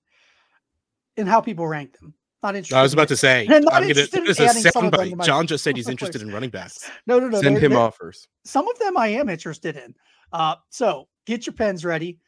in 1.19 1.27
how 1.27 1.41
people 1.41 1.67
rank 1.67 1.99
them. 1.99 2.15
Not 2.43 2.55
interested. 2.55 2.77
I 2.77 2.83
was 2.83 2.93
about 2.93 3.09
to 3.09 3.17
say, 3.17 3.47
not 3.49 3.57
I'm 3.57 3.65
gonna, 3.65 3.87
interested 3.89 4.19
in 4.21 4.25
this 4.25 4.39
is 4.39 4.47
a 4.47 4.49
adding 4.49 4.63
some 4.63 4.85
of 4.87 4.93
them 4.93 5.11
to 5.11 5.17
soundbite. 5.17 5.27
John 5.27 5.47
just 5.47 5.65
said 5.65 5.77
he's 5.77 5.89
interested 5.95 6.23
in 6.23 6.33
running 6.33 6.51
backs. 6.51 6.89
No, 7.07 7.19
no, 7.19 7.29
no. 7.29 7.41
Send 7.43 7.57
they're- 7.57 7.63
him 7.65 7.71
they're- 7.73 7.81
offers. 7.81 8.29
some 8.45 8.69
of 8.69 8.79
them 8.79 8.97
I 8.97 9.09
am 9.09 9.29
interested 9.29 9.77
in. 9.77 9.95
Uh, 10.33 10.55
so 10.71 11.09
get 11.27 11.47
your 11.47 11.55
pens 11.55 11.85
ready. 11.85 12.19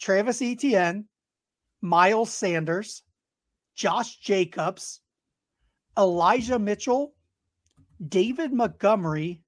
Travis 0.00 0.40
Etienne, 0.40 1.06
Miles 1.82 2.32
Sanders, 2.32 3.02
Josh 3.74 4.18
Jacobs, 4.20 5.00
Elijah 5.98 6.58
Mitchell, 6.58 7.14
David 8.08 8.52
Montgomery, 8.52 9.42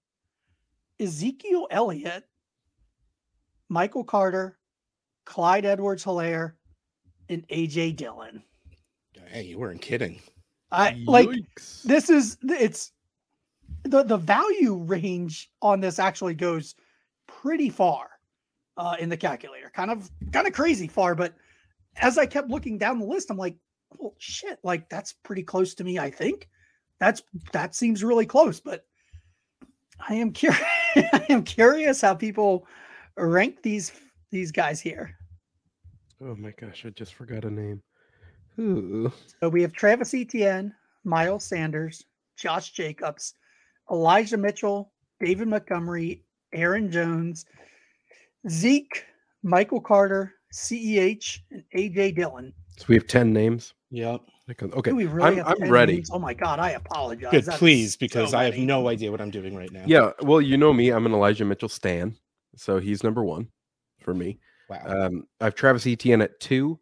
Ezekiel 1.00 1.68
Elliott, 1.70 2.24
Michael 3.68 4.04
Carter, 4.04 4.58
Clyde 5.24 5.64
Edwards 5.64 6.04
Helaire, 6.04 6.52
and 7.28 7.46
AJ 7.48 7.96
Dillon. 7.96 8.42
Hey, 9.32 9.44
you 9.44 9.58
weren't 9.58 9.80
kidding. 9.80 10.20
I 10.70 11.02
like 11.06 11.28
Yikes. 11.28 11.82
this 11.82 12.08
is 12.08 12.38
it's 12.42 12.92
the 13.84 14.02
the 14.02 14.16
value 14.16 14.76
range 14.76 15.50
on 15.60 15.80
this 15.80 15.98
actually 15.98 16.34
goes 16.34 16.74
pretty 17.26 17.68
far 17.68 18.08
uh 18.78 18.96
in 18.98 19.08
the 19.08 19.16
calculator 19.16 19.70
kind 19.74 19.90
of 19.90 20.10
kind 20.32 20.46
of 20.46 20.52
crazy 20.52 20.86
far 20.86 21.14
but 21.14 21.34
as 21.96 22.16
i 22.16 22.24
kept 22.24 22.48
looking 22.48 22.78
down 22.78 22.98
the 22.98 23.04
list 23.04 23.30
i'm 23.30 23.36
like 23.36 23.56
well 23.98 24.14
shit 24.18 24.58
like 24.62 24.88
that's 24.88 25.12
pretty 25.24 25.42
close 25.42 25.74
to 25.74 25.84
me 25.84 25.98
i 25.98 26.10
think 26.10 26.48
that's 26.98 27.22
that 27.52 27.74
seems 27.74 28.02
really 28.02 28.26
close 28.26 28.60
but 28.60 28.86
I 30.08 30.14
am 30.14 30.32
curious. 30.32 30.62
I 30.96 31.26
am 31.28 31.44
curious 31.44 32.00
how 32.00 32.14
people 32.14 32.66
rank 33.16 33.62
these 33.62 33.92
these 34.30 34.50
guys 34.50 34.80
here. 34.80 35.16
Oh 36.20 36.34
my 36.36 36.52
gosh, 36.52 36.84
I 36.86 36.90
just 36.90 37.14
forgot 37.14 37.44
a 37.44 37.50
name. 37.50 37.82
Ooh. 38.58 39.12
So 39.40 39.48
we 39.48 39.62
have 39.62 39.72
Travis 39.72 40.14
Etienne, 40.14 40.74
Miles 41.04 41.44
Sanders, 41.44 42.04
Josh 42.36 42.72
Jacobs, 42.72 43.34
Elijah 43.90 44.36
Mitchell, 44.36 44.92
David 45.20 45.48
Montgomery, 45.48 46.24
Aaron 46.52 46.90
Jones, 46.90 47.46
Zeke, 48.48 49.04
Michael 49.42 49.80
Carter, 49.80 50.34
CEH, 50.52 51.38
and 51.50 51.64
AJ 51.76 52.16
Dillon. 52.16 52.52
So 52.76 52.86
we 52.88 52.94
have 52.94 53.06
10 53.06 53.32
names. 53.32 53.74
Yep. 53.90 54.22
Okay. 54.60 54.92
We 54.92 55.06
really 55.06 55.40
I'm, 55.40 55.62
I'm 55.62 55.70
ready. 55.70 55.94
names? 55.94 56.10
Oh 56.12 56.18
my 56.18 56.34
god, 56.34 56.58
I 56.58 56.70
apologize. 56.70 57.46
Good, 57.46 57.54
please, 57.54 57.96
because 57.96 58.32
so 58.32 58.38
I 58.38 58.44
have 58.44 58.58
no 58.58 58.88
idea 58.88 59.10
what 59.10 59.20
I'm 59.20 59.30
doing 59.30 59.56
right 59.56 59.70
now. 59.72 59.84
Yeah. 59.86 60.10
Well, 60.20 60.40
you 60.40 60.56
know 60.56 60.72
me. 60.72 60.90
I'm 60.90 61.06
an 61.06 61.12
Elijah 61.12 61.44
Mitchell 61.44 61.68
stan. 61.68 62.16
So 62.56 62.78
he's 62.78 63.02
number 63.02 63.24
one 63.24 63.48
for 64.00 64.12
me. 64.12 64.40
Wow. 64.68 64.82
Um, 64.84 65.24
I 65.40 65.44
have 65.44 65.54
Travis 65.54 65.86
Etienne 65.86 66.20
at 66.20 66.38
two. 66.40 66.78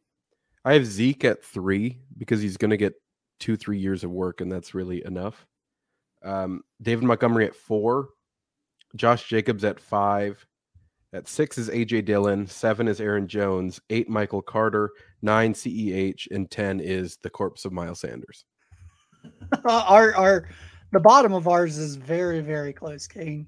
I 0.65 0.75
have 0.75 0.87
Zeke 0.87 1.25
at 1.25 1.45
three 1.45 1.99
because 2.19 2.41
he's 2.43 2.57
going 2.57 2.71
to 2.71 2.77
get 2.77 2.95
two, 3.39 3.57
three 3.57 3.79
years 3.79 4.05
of 4.05 4.11
work, 4.11 4.41
and 4.41 4.51
that's 4.51 4.75
really 4.75 5.05
enough. 5.05 5.47
Um, 6.23 6.63
David 6.83 7.05
Montgomery 7.05 7.47
at 7.47 7.55
four. 7.55 8.11
Josh 8.97 9.29
Jacobs 9.29 9.65
at 9.65 9.81
five. 9.81 10.45
At 11.13 11.27
six 11.27 11.59
is 11.59 11.69
AJ 11.69 12.05
Dillon. 12.05 12.47
Seven 12.47 12.87
is 12.87 13.01
Aaron 13.01 13.27
Jones. 13.27 13.81
Eight, 13.91 14.09
Michael 14.09 14.43
Carter. 14.43 14.91
Nine, 15.23 15.55
CEH. 15.55 16.29
And 16.31 16.51
10 16.51 16.81
is 16.81 17.17
the 17.23 17.31
corpse 17.31 17.65
of 17.65 17.73
Miles 17.73 18.01
Sanders. 18.01 18.45
our 19.65 20.15
our 20.15 20.49
the 20.93 21.01
bottom 21.01 21.35
of 21.35 21.47
ours 21.47 21.77
is 21.77 21.97
very 21.97 22.41
very 22.41 22.73
close, 22.73 23.07
Kane. 23.07 23.47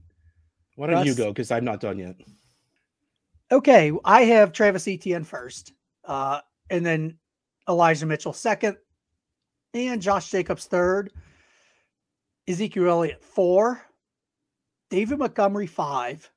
Why 0.77 0.89
don't 0.89 1.05
you 1.05 1.13
Russ- 1.13 1.19
go? 1.19 1.29
Because 1.29 1.51
I'm 1.51 1.65
not 1.65 1.81
done 1.81 1.99
yet. 1.99 2.17
Okay, 3.51 3.93
I 4.05 4.25
have 4.25 4.53
Travis 4.53 4.89
Etienne 4.89 5.25
first, 5.25 5.73
uh, 6.07 6.41
and 6.73 6.85
then 6.85 7.19
Elijah 7.69 8.07
Mitchell 8.07 8.33
second, 8.33 8.77
and 9.75 10.03
Josh 10.03 10.31
Jacobs 10.31 10.65
third. 10.67 11.13
Ezekiel 12.49 12.89
Elliott 12.89 13.23
four, 13.23 13.81
David 14.91 15.21
Montgomery 15.21 15.69
five, 15.69 16.29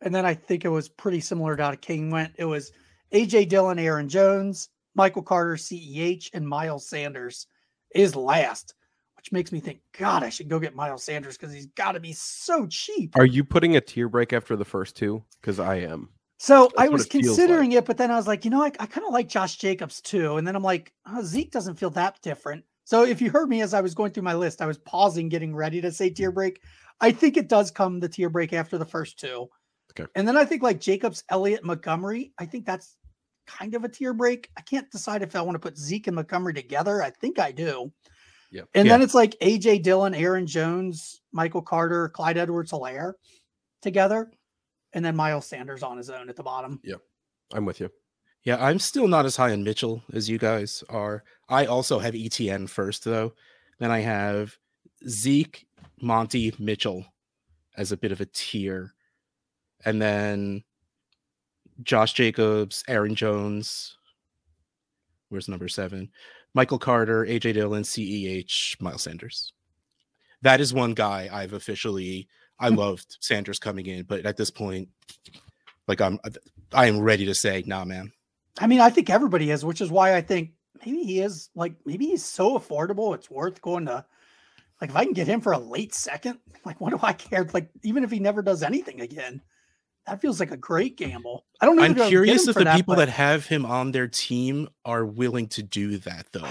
and 0.00 0.12
then 0.12 0.26
I 0.26 0.34
think 0.34 0.64
it 0.64 0.68
was 0.68 0.88
pretty 0.88 1.20
similar 1.20 1.54
to 1.54 1.62
how 1.62 1.74
King 1.76 2.10
went. 2.10 2.32
It 2.36 2.44
was 2.44 2.72
AJ 3.12 3.48
Dillon, 3.48 3.78
Aaron 3.78 4.08
Jones, 4.08 4.70
Michael 4.96 5.22
Carter, 5.22 5.54
CEH, 5.54 6.30
and 6.34 6.48
Miles 6.48 6.88
Sanders 6.88 7.46
is 7.94 8.16
last, 8.16 8.74
which 9.16 9.30
makes 9.30 9.52
me 9.52 9.60
think, 9.60 9.78
God, 9.96 10.24
I 10.24 10.28
should 10.28 10.48
go 10.48 10.58
get 10.58 10.74
Miles 10.74 11.04
Sanders 11.04 11.36
because 11.36 11.54
he's 11.54 11.66
got 11.66 11.92
to 11.92 12.00
be 12.00 12.12
so 12.12 12.66
cheap. 12.66 13.16
Are 13.16 13.24
you 13.24 13.44
putting 13.44 13.76
a 13.76 13.80
tier 13.80 14.08
break 14.08 14.32
after 14.32 14.56
the 14.56 14.64
first 14.64 14.96
two? 14.96 15.22
Because 15.40 15.60
I 15.60 15.76
am. 15.76 16.08
So 16.38 16.70
That's 16.76 16.88
I 16.88 16.88
was 16.88 17.06
it 17.06 17.12
feels 17.12 17.26
considering 17.26 17.72
it, 17.72 17.84
but 17.84 17.96
then 17.98 18.10
I 18.10 18.16
was 18.16 18.28
like, 18.28 18.44
you 18.44 18.50
know, 18.50 18.62
I, 18.62 18.72
I 18.78 18.86
kind 18.86 19.06
of 19.06 19.12
like 19.12 19.28
Josh 19.28 19.56
Jacobs 19.56 20.00
too. 20.00 20.36
And 20.36 20.46
then 20.46 20.54
I'm 20.54 20.62
like, 20.62 20.92
oh, 21.06 21.22
Zeke 21.22 21.50
doesn't 21.50 21.74
feel 21.76 21.90
that 21.90 22.22
different. 22.22 22.64
So 22.84 23.04
if 23.04 23.20
you 23.20 23.30
heard 23.30 23.48
me 23.48 23.60
as 23.60 23.74
I 23.74 23.80
was 23.80 23.94
going 23.94 24.12
through 24.12 24.22
my 24.22 24.34
list, 24.34 24.62
I 24.62 24.66
was 24.66 24.78
pausing, 24.78 25.28
getting 25.28 25.54
ready 25.54 25.80
to 25.80 25.92
say 25.92 26.10
tier 26.10 26.30
mm-hmm. 26.30 26.36
break. 26.36 26.62
I 27.00 27.10
think 27.10 27.36
it 27.36 27.48
does 27.48 27.70
come 27.70 28.00
the 28.00 28.08
tier 28.08 28.30
break 28.30 28.52
after 28.52 28.78
the 28.78 28.86
first 28.86 29.18
two. 29.18 29.48
Okay. 29.92 30.08
And 30.14 30.26
then 30.26 30.36
I 30.36 30.44
think 30.44 30.62
like 30.62 30.80
Jacobs, 30.80 31.24
Elliott, 31.28 31.64
Montgomery, 31.64 32.32
I 32.38 32.46
think 32.46 32.64
that's 32.64 32.96
kind 33.46 33.74
of 33.74 33.82
a 33.82 33.88
tier 33.88 34.14
break. 34.14 34.48
I 34.56 34.60
can't 34.60 34.90
decide 34.90 35.22
if 35.22 35.34
I 35.34 35.42
want 35.42 35.56
to 35.56 35.60
put 35.60 35.76
Zeke 35.76 36.06
and 36.06 36.16
Montgomery 36.16 36.54
together. 36.54 37.02
I 37.02 37.10
think 37.10 37.38
I 37.38 37.50
do. 37.50 37.92
Yeah. 38.50 38.62
And 38.74 38.86
Yeah. 38.86 38.94
then 38.94 39.02
it's 39.02 39.14
like 39.14 39.36
AJ 39.40 39.82
Dillon, 39.82 40.14
Aaron 40.14 40.46
Jones, 40.46 41.20
Michael 41.32 41.62
Carter, 41.62 42.08
Clyde 42.08 42.38
Edwards 42.38 42.70
Helaire 42.70 43.14
together. 43.82 44.30
And 44.92 45.04
then 45.04 45.16
Miles 45.16 45.46
Sanders 45.46 45.82
on 45.82 45.96
his 45.96 46.10
own 46.10 46.28
at 46.28 46.36
the 46.36 46.42
bottom. 46.42 46.80
Yeah, 46.82 46.96
I'm 47.52 47.64
with 47.64 47.80
you. 47.80 47.90
Yeah, 48.44 48.56
I'm 48.64 48.78
still 48.78 49.08
not 49.08 49.26
as 49.26 49.36
high 49.36 49.52
on 49.52 49.64
Mitchell 49.64 50.02
as 50.12 50.28
you 50.28 50.38
guys 50.38 50.82
are. 50.88 51.24
I 51.48 51.66
also 51.66 51.98
have 51.98 52.14
ETN 52.14 52.68
first, 52.68 53.04
though. 53.04 53.34
Then 53.78 53.90
I 53.90 54.00
have 54.00 54.56
Zeke, 55.06 55.66
Monty, 56.00 56.54
Mitchell 56.58 57.04
as 57.76 57.92
a 57.92 57.96
bit 57.96 58.12
of 58.12 58.20
a 58.20 58.26
tier. 58.26 58.94
And 59.84 60.00
then 60.00 60.64
Josh 61.82 62.12
Jacobs, 62.14 62.82
Aaron 62.88 63.14
Jones. 63.14 63.96
Where's 65.28 65.48
number 65.48 65.68
seven? 65.68 66.10
Michael 66.54 66.78
Carter, 66.78 67.24
AJ 67.26 67.54
Dillon, 67.54 67.82
CEH, 67.82 68.80
Miles 68.80 69.02
Sanders. 69.02 69.52
That 70.42 70.60
is 70.60 70.72
one 70.72 70.94
guy 70.94 71.28
I've 71.30 71.52
officially. 71.52 72.28
I 72.60 72.68
loved 72.68 73.18
Sanders 73.20 73.58
coming 73.58 73.86
in, 73.86 74.04
but 74.04 74.26
at 74.26 74.36
this 74.36 74.50
point, 74.50 74.88
like 75.86 76.00
I'm, 76.00 76.18
I 76.72 76.86
am 76.86 77.00
ready 77.00 77.26
to 77.26 77.34
say, 77.34 77.62
nah, 77.66 77.84
man. 77.84 78.12
I 78.60 78.66
mean, 78.66 78.80
I 78.80 78.90
think 78.90 79.10
everybody 79.10 79.50
is, 79.50 79.64
which 79.64 79.80
is 79.80 79.90
why 79.90 80.16
I 80.16 80.20
think 80.20 80.52
maybe 80.84 81.02
he 81.04 81.20
is 81.20 81.50
like 81.54 81.74
maybe 81.84 82.06
he's 82.06 82.24
so 82.24 82.58
affordable, 82.58 83.14
it's 83.14 83.30
worth 83.30 83.62
going 83.62 83.86
to 83.86 84.04
like 84.80 84.90
if 84.90 84.96
I 84.96 85.04
can 85.04 85.12
get 85.12 85.26
him 85.26 85.40
for 85.40 85.52
a 85.52 85.58
late 85.58 85.94
second, 85.94 86.38
like 86.64 86.80
what 86.80 86.90
do 86.90 86.98
I 87.02 87.12
care? 87.12 87.48
Like 87.52 87.70
even 87.82 88.04
if 88.04 88.10
he 88.10 88.18
never 88.18 88.42
does 88.42 88.62
anything 88.62 89.00
again, 89.00 89.40
that 90.06 90.20
feels 90.20 90.40
like 90.40 90.50
a 90.50 90.56
great 90.56 90.96
gamble. 90.96 91.44
I 91.60 91.66
don't. 91.66 91.78
I'm 91.78 91.94
curious 91.94 92.48
if 92.48 92.54
the 92.56 92.64
people 92.64 92.94
but 92.94 93.06
that 93.06 93.08
have 93.10 93.46
him 93.46 93.64
on 93.64 93.92
their 93.92 94.08
team 94.08 94.68
are 94.84 95.04
willing 95.04 95.48
to 95.48 95.62
do 95.62 95.98
that, 95.98 96.26
though. 96.32 96.48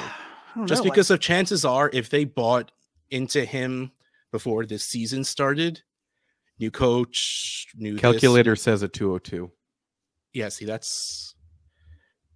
Just 0.65 0.81
know, 0.81 0.89
like- 0.89 0.93
because 0.93 1.11
of 1.11 1.19
chances 1.19 1.65
are, 1.65 1.89
if 1.93 2.09
they 2.09 2.23
bought 2.25 2.71
into 3.09 3.45
him 3.45 3.91
before 4.31 4.65
this 4.65 4.83
season 4.83 5.23
started, 5.23 5.81
new 6.59 6.71
coach, 6.71 7.67
new 7.75 7.93
this- 7.93 8.01
Calculator 8.01 8.55
says 8.55 8.81
a 8.81 8.87
202. 8.87 9.51
yeah, 10.33 10.49
see, 10.49 10.65
that's 10.65 11.35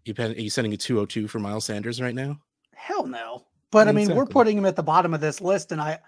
you. 0.06 0.14
pen- 0.14 0.32
Are 0.32 0.40
you 0.40 0.50
sending 0.50 0.74
a 0.74 0.78
202 0.78 1.28
for 1.28 1.40
Miles 1.40 1.66
Sanders 1.66 2.02
right 2.02 2.16
now? 2.16 2.40
hell 2.74 3.06
no. 3.06 3.46
But 3.72 3.88
I 3.88 3.94
mean, 3.94 4.14
we're 4.16 4.26
putting 4.26 4.58
him 4.58 4.66
at 4.66 4.76
the 4.76 4.84
bottom 4.84 5.14
of 5.14 5.22
this 5.22 5.40
list, 5.40 5.72
and 5.72 5.80
I, 5.80 6.00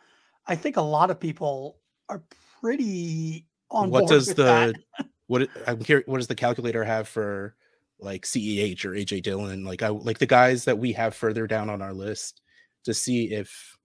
I 0.46 0.56
think 0.56 0.76
a 0.76 0.82
lot 0.82 1.12
of 1.12 1.20
people 1.20 1.78
are 2.10 2.22
pretty 2.60 3.48
on 3.72 3.90
what 3.90 4.02
board 4.02 4.10
does 4.10 4.28
with 4.28 4.38
the 4.38 4.44
that. 4.44 5.08
what 5.28 5.48
I'm 5.66 5.80
curious? 5.80 6.08
What 6.08 6.18
does 6.18 6.28
the 6.28 6.36
calculator 6.36 6.84
have 6.84 7.08
for 7.08 7.56
like 8.00 8.24
CEH 8.24 8.84
or 8.84 8.92
AJ 8.92 9.24
Dillon? 9.24 9.64
Like 9.64 9.82
I 9.82 9.90
like 9.90 10.18
the 10.18 10.26
guys 10.26 10.66
that 10.66 10.78
we 10.78 10.92
have 10.94 11.16
further 11.16 11.48
down 11.48 11.70
on 11.70 11.82
our 11.82 11.94
list 11.94 12.42
to 12.84 12.94
see 12.94 13.32
if 13.32 13.78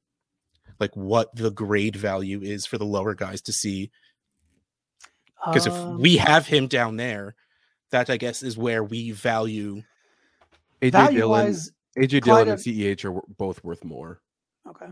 like 0.81 0.95
what 0.97 1.35
the 1.37 1.51
grade 1.51 1.95
value 1.95 2.41
is 2.43 2.67
for 2.67 2.79
the 2.79 2.85
lower 2.85 3.15
guys 3.15 3.41
to 3.43 3.53
see 3.53 3.93
because 5.47 5.67
if 5.67 5.73
Um, 5.73 6.01
we 6.01 6.17
have 6.17 6.47
him 6.47 6.67
down 6.67 6.97
there, 6.97 7.35
that 7.91 8.11
I 8.11 8.17
guess 8.17 8.43
is 8.43 8.57
where 8.57 8.83
we 8.85 9.13
value. 9.13 9.83
AJ 10.83 10.93
value 10.93 11.19
Dillon, 11.19 11.47
wise, 11.47 11.73
AJ 11.97 12.23
Clyde 12.23 12.23
Dillon 12.25 12.49
and 12.49 12.61
Ed- 12.61 12.63
CEH 12.63 13.05
are 13.05 13.21
both 13.37 13.63
worth 13.65 13.85
more. 13.85 14.21
Okay. 14.69 14.87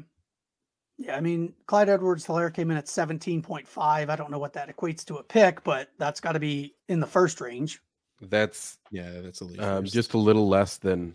Yeah, 0.98 1.16
I 1.16 1.20
mean, 1.20 1.52
Clyde 1.66 1.90
Edwards 1.90 2.26
Helaire 2.26 2.52
came 2.52 2.70
in 2.70 2.76
at 2.78 2.86
17.5. 2.86 4.08
I 4.08 4.16
don't 4.16 4.30
know 4.30 4.38
what 4.38 4.54
that 4.54 4.74
equates 4.74 5.04
to 5.04 5.16
a 5.16 5.22
pick, 5.22 5.62
but 5.62 5.90
that's 5.98 6.20
got 6.20 6.32
to 6.32 6.40
be 6.40 6.74
in 6.88 7.00
the 7.00 7.06
first 7.06 7.40
range. 7.40 7.80
That's 8.22 8.78
Yeah, 8.90 9.20
that's 9.20 9.42
a 9.42 9.44
lead 9.44 9.60
um, 9.60 9.84
just 9.84 10.14
a 10.14 10.18
little 10.18 10.48
less 10.48 10.78
than 10.78 11.14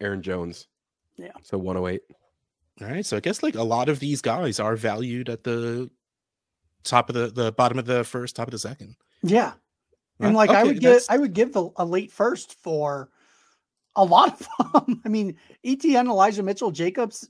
Aaron 0.00 0.20
Jones. 0.20 0.66
Yeah. 1.16 1.30
So 1.42 1.56
108. 1.58 2.02
all 2.82 2.88
right. 2.88 3.06
So 3.06 3.16
I 3.16 3.20
guess 3.20 3.42
like 3.44 3.54
a 3.54 3.62
lot 3.62 3.88
of 3.88 4.00
these 4.00 4.20
guys 4.20 4.58
are 4.58 4.74
valued 4.74 5.28
at 5.28 5.44
the 5.44 5.88
top 6.84 7.08
of 7.08 7.14
the 7.14 7.28
the 7.28 7.52
bottom 7.52 7.78
of 7.78 7.86
the 7.86 8.04
first, 8.04 8.36
top 8.36 8.48
of 8.48 8.52
the 8.52 8.58
second. 8.58 8.96
Yeah. 9.22 9.52
And 10.20 10.34
Right, 10.34 10.48
like 10.48 10.50
I 10.50 10.60
okay, 10.60 10.68
would 10.68 10.80
get 10.80 11.02
I 11.08 11.18
would 11.18 11.32
give 11.32 11.52
the, 11.52 11.70
a 11.76 11.84
late 11.84 12.12
first 12.12 12.54
for 12.62 13.10
a 13.96 14.04
lot 14.04 14.40
of 14.40 14.84
them. 14.86 15.00
I 15.04 15.08
mean, 15.08 15.36
ETN, 15.64 16.06
Elijah 16.06 16.42
Mitchell, 16.42 16.70
Jacobs 16.70 17.28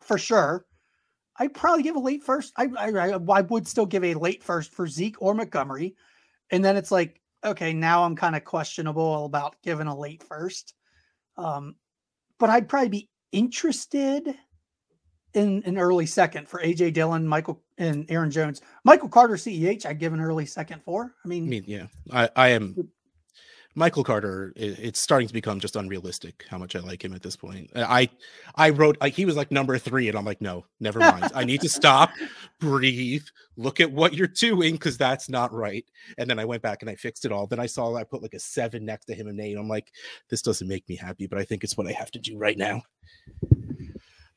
for 0.00 0.18
sure. 0.18 0.66
I'd 1.36 1.54
probably 1.54 1.82
give 1.82 1.96
a 1.96 2.00
late 2.00 2.22
first. 2.22 2.52
I, 2.56 2.68
I 2.78 2.90
I 2.90 3.18
I 3.18 3.40
would 3.42 3.66
still 3.66 3.86
give 3.86 4.04
a 4.04 4.14
late 4.14 4.42
first 4.42 4.72
for 4.72 4.86
Zeke 4.86 5.20
or 5.20 5.34
Montgomery. 5.34 5.96
And 6.50 6.64
then 6.64 6.76
it's 6.76 6.90
like, 6.90 7.20
okay, 7.44 7.72
now 7.72 8.04
I'm 8.04 8.14
kind 8.14 8.36
of 8.36 8.44
questionable 8.44 9.24
about 9.24 9.56
giving 9.62 9.86
a 9.86 9.98
late 9.98 10.22
first. 10.22 10.74
Um, 11.36 11.76
but 12.38 12.50
I'd 12.50 12.68
probably 12.68 12.88
be 12.90 13.08
interested 13.32 14.36
in 15.34 15.62
an 15.64 15.78
early 15.78 16.06
second 16.06 16.48
for 16.48 16.60
AJ 16.60 16.92
Dillon, 16.92 17.26
Michael, 17.26 17.62
and 17.82 18.10
Aaron 18.10 18.30
Jones. 18.30 18.60
Michael 18.84 19.08
Carter, 19.08 19.34
CEH, 19.34 19.84
I'd 19.86 19.98
give 19.98 20.12
an 20.12 20.20
early 20.20 20.46
second 20.46 20.82
for. 20.82 21.14
I 21.24 21.28
mean, 21.28 21.44
I 21.44 21.48
mean, 21.48 21.64
yeah, 21.66 21.86
I, 22.12 22.28
I 22.36 22.48
am 22.48 22.88
Michael 23.74 24.04
Carter. 24.04 24.52
i- 24.56 24.60
it's 24.60 25.02
starting 25.02 25.26
to 25.28 25.34
become 25.34 25.58
just 25.60 25.76
unrealistic 25.76 26.44
how 26.48 26.58
much 26.58 26.76
I 26.76 26.80
like 26.80 27.04
him 27.04 27.14
at 27.14 27.22
this 27.22 27.36
point. 27.36 27.70
I 27.74 28.08
I 28.54 28.70
wrote 28.70 28.98
like 29.00 29.14
he 29.14 29.24
was 29.24 29.36
like 29.36 29.50
number 29.50 29.76
three, 29.78 30.08
and 30.08 30.16
I'm 30.16 30.24
like, 30.24 30.40
no, 30.40 30.64
never 30.80 30.98
mind. 31.00 31.32
I 31.34 31.44
need 31.44 31.60
to 31.62 31.68
stop, 31.68 32.10
breathe, 32.60 33.24
look 33.56 33.80
at 33.80 33.90
what 33.90 34.14
you're 34.14 34.26
doing 34.28 34.74
because 34.74 34.96
that's 34.98 35.28
not 35.28 35.52
right. 35.52 35.84
And 36.18 36.28
then 36.28 36.38
I 36.38 36.44
went 36.44 36.62
back 36.62 36.82
and 36.82 36.90
I 36.90 36.94
fixed 36.96 37.24
it 37.24 37.32
all. 37.32 37.46
Then 37.46 37.60
I 37.60 37.66
saw 37.66 37.94
I 37.96 38.04
put 38.04 38.22
like 38.22 38.34
a 38.34 38.38
seven 38.40 38.84
next 38.84 39.06
to 39.06 39.14
him 39.14 39.26
and 39.26 39.40
eight. 39.40 39.56
I'm 39.56 39.68
like, 39.68 39.90
this 40.28 40.42
doesn't 40.42 40.68
make 40.68 40.88
me 40.88 40.96
happy, 40.96 41.26
but 41.26 41.38
I 41.38 41.44
think 41.44 41.64
it's 41.64 41.76
what 41.76 41.86
I 41.86 41.92
have 41.92 42.10
to 42.12 42.18
do 42.18 42.36
right 42.38 42.56
now. 42.58 42.82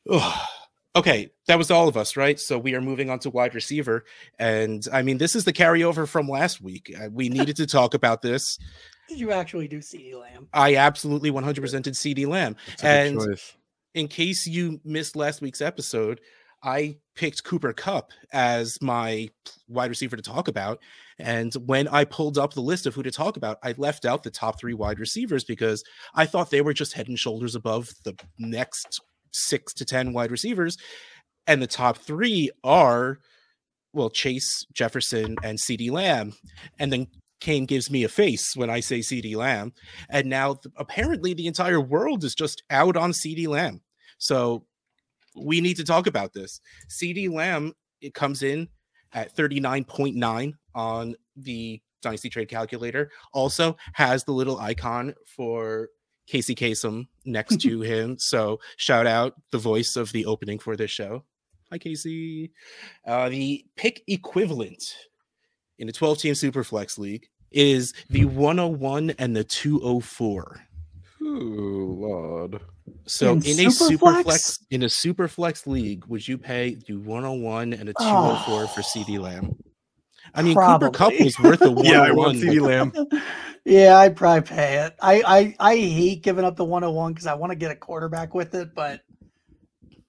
Ugh. 0.10 0.47
Okay, 0.95 1.29
that 1.47 1.58
was 1.58 1.69
all 1.71 1.88
of 1.88 1.97
us, 1.97 2.15
right? 2.15 2.39
So 2.39 2.58
we 2.58 2.73
are 2.73 2.81
moving 2.81 3.10
on 3.10 3.19
to 3.19 3.29
wide 3.29 3.53
receiver, 3.53 4.05
and 4.39 4.88
I 4.93 5.01
mean, 5.01 5.17
this 5.17 5.36
is 5.36 5.43
the 5.43 5.53
carryover 5.53 6.08
from 6.08 6.29
last 6.29 6.62
week. 6.62 6.93
Uh, 6.97 7.10
we 7.12 7.29
needed 7.29 7.58
to 7.58 7.67
talk 7.67 7.93
about 7.93 8.21
this. 8.21 8.58
Did 9.10 9.19
you 9.19 9.31
actually 9.31 9.67
do 9.67 9.79
CeeDee 9.79 10.19
Lamb? 10.19 10.47
I 10.53 10.77
absolutely 10.77 11.31
100% 11.31 11.84
did 11.84 11.93
CeeDee 11.93 12.27
Lamb, 12.27 12.55
That's 12.81 12.84
a 12.84 13.13
good 13.13 13.29
and 13.29 13.39
in 13.93 14.08
case 14.08 14.45
you 14.45 14.79
missed 14.84 15.15
last 15.15 15.41
week's 15.41 15.62
episode, 15.62 16.19
I 16.62 16.97
picked 17.15 17.43
Cooper 17.43 17.73
Kupp 17.73 18.12
as 18.34 18.81
my 18.81 19.29
wide 19.67 19.89
receiver 19.89 20.15
to 20.17 20.21
talk 20.21 20.47
about. 20.47 20.79
And 21.19 21.53
when 21.65 21.88
I 21.88 22.03
pulled 22.05 22.38
up 22.38 22.53
the 22.53 22.62
list 22.62 22.86
of 22.86 22.95
who 22.95 23.03
to 23.03 23.12
talk 23.12 23.38
about, 23.38 23.58
I 23.63 23.73
left 23.77 24.05
out 24.05 24.23
the 24.23 24.31
top 24.31 24.60
three 24.60 24.73
wide 24.73 24.99
receivers 24.99 25.43
because 25.43 25.84
I 26.13 26.25
thought 26.25 26.49
they 26.49 26.62
were 26.62 26.73
just 26.73 26.93
head 26.93 27.08
and 27.08 27.17
shoulders 27.17 27.55
above 27.55 27.89
the 28.03 28.15
next 28.38 28.99
six 29.36 29.74
to 29.76 29.86
10 29.86 30.13
wide 30.13 30.32
receivers. 30.32 30.78
And 31.48 31.62
the 31.62 31.67
top 31.67 31.98
three 31.98 32.50
are, 32.63 33.19
well, 33.93 34.10
Chase, 34.10 34.65
Jefferson, 34.74 35.36
and 35.43 35.60
CeeDee 35.60 35.91
Lamb. 35.91 36.34
And 36.80 36.91
then 36.91 37.08
Kane 37.39 37.65
gives 37.65 37.91
me 37.91 38.04
a 38.04 38.10
face 38.10 38.56
when 38.56 38.69
I 38.69 38.80
say 38.80 39.00
CeeDee 39.00 39.36
Lamb. 39.36 39.74
And 40.10 40.28
now 40.30 40.56
th- 40.56 40.74
apparently 40.78 41.34
the 41.34 41.48
entire 41.48 41.82
world 41.82 42.24
is 42.24 42.34
just 42.34 42.63
out 42.69 42.98
on 42.98 43.12
CeeDee 43.12 43.48
Lamb. 43.48 43.82
So 44.17 44.65
we 45.36 45.62
need 45.62 45.78
to 45.78 45.84
talk 45.84 46.08
about 46.08 46.34
this. 46.34 46.60
CeeDee 46.89 47.32
Lamb, 47.32 47.74
it 48.02 48.13
comes 48.13 48.41
in 48.41 48.69
at 49.13 49.36
39.9 49.36 50.54
on 50.74 51.15
the 51.36 51.82
Dynasty 52.02 52.30
Trade 52.30 52.50
Calculator. 52.50 53.12
Also 53.34 53.78
has 53.93 54.24
the 54.24 54.32
little 54.32 54.60
icon 54.60 55.13
for 55.36 55.89
Casey 56.28 56.56
Kasem 56.56 57.08
next 57.26 57.60
to 57.62 57.82
him. 57.82 58.18
So 58.18 58.60
shout 58.78 59.08
out 59.08 59.34
the 59.52 59.58
voice 59.58 59.96
of 59.96 60.12
the 60.12 60.26
opening 60.26 60.60
for 60.60 60.76
this 60.76 60.92
show. 60.92 61.24
Hi, 61.72 61.78
Casey. 61.78 62.52
Uh, 63.06 63.30
the 63.30 63.66
pick 63.76 64.04
equivalent 64.08 64.84
in 65.80 65.90
a 65.90 65.92
12 65.92 66.20
team 66.20 66.34
Superflex 66.34 66.98
league 67.00 67.28
is 67.52 67.94
the 68.10 68.26
101 68.26 69.12
and 69.18 69.36
the 69.36 69.44
204. 69.44 70.62
Ooh, 71.22 71.98
Lord. 72.00 72.62
So 73.08 73.34
In 73.34 73.60
in, 73.60 73.68
a 73.68 73.72
super 73.72 73.96
Superflex? 74.06 74.24
flex 74.24 74.60
in 74.70 74.84
a 74.84 74.90
super 74.90 75.28
flex 75.28 75.66
league, 75.66 76.06
would 76.06 76.28
you 76.28 76.38
pay 76.38 76.76
the 76.88 76.96
101 76.98 77.74
and 77.74 77.90
a 77.90 77.94
204 77.94 78.68
for 78.68 78.80
Oh. 78.80 78.84
CeeDee 78.84 79.20
Lamb? 79.20 79.56
I 80.34 80.42
mean, 80.44 80.56
Cooper 80.56 80.90
Kupp 80.90 80.94
Probably. 81.14 81.24
was 81.24 81.40
worth 81.40 81.62
a 81.62 81.72
101. 81.72 81.86
Yeah, 81.92 82.02
I 82.02 82.12
want 82.12 82.38
CeeDee 82.38 82.62
Lamb. 82.62 82.94
yeah, 83.65 83.97
I'd 83.97 84.15
probably 84.15 84.47
pay 84.47 84.86
it. 84.86 84.95
I 85.01 85.23
I, 85.25 85.71
I 85.71 85.75
hate 85.75 86.21
giving 86.21 86.45
up 86.45 86.56
the 86.56 86.63
101 86.63 87.13
because 87.13 87.28
I 87.28 87.34
want 87.34 87.51
to 87.51 87.56
get 87.56 87.71
a 87.71 87.75
quarterback 87.75 88.34
with 88.34 88.54
it, 88.54 88.75
but 88.75 89.01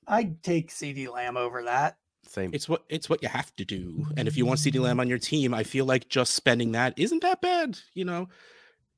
I'd 0.06 0.42
take 0.42 0.70
CeeDee 0.70 1.12
Lamb 1.12 1.36
over 1.36 1.64
that. 1.64 1.96
Same. 2.28 2.50
It's 2.52 2.68
what 2.68 2.84
it's 2.88 3.08
what 3.08 3.22
you 3.22 3.28
have 3.28 3.54
to 3.56 3.64
do. 3.64 4.06
And 4.16 4.28
if 4.28 4.36
you 4.36 4.44
want 4.44 4.60
CeeDee 4.60 4.80
Lamb 4.80 5.00
on 5.00 5.08
your 5.08 5.18
team, 5.18 5.54
I 5.54 5.62
feel 5.62 5.86
like 5.86 6.08
just 6.08 6.34
spending 6.34 6.72
that 6.72 6.94
isn't 6.98 7.22
that 7.22 7.40
bad. 7.40 7.78
You 7.94 8.04
know, 8.04 8.28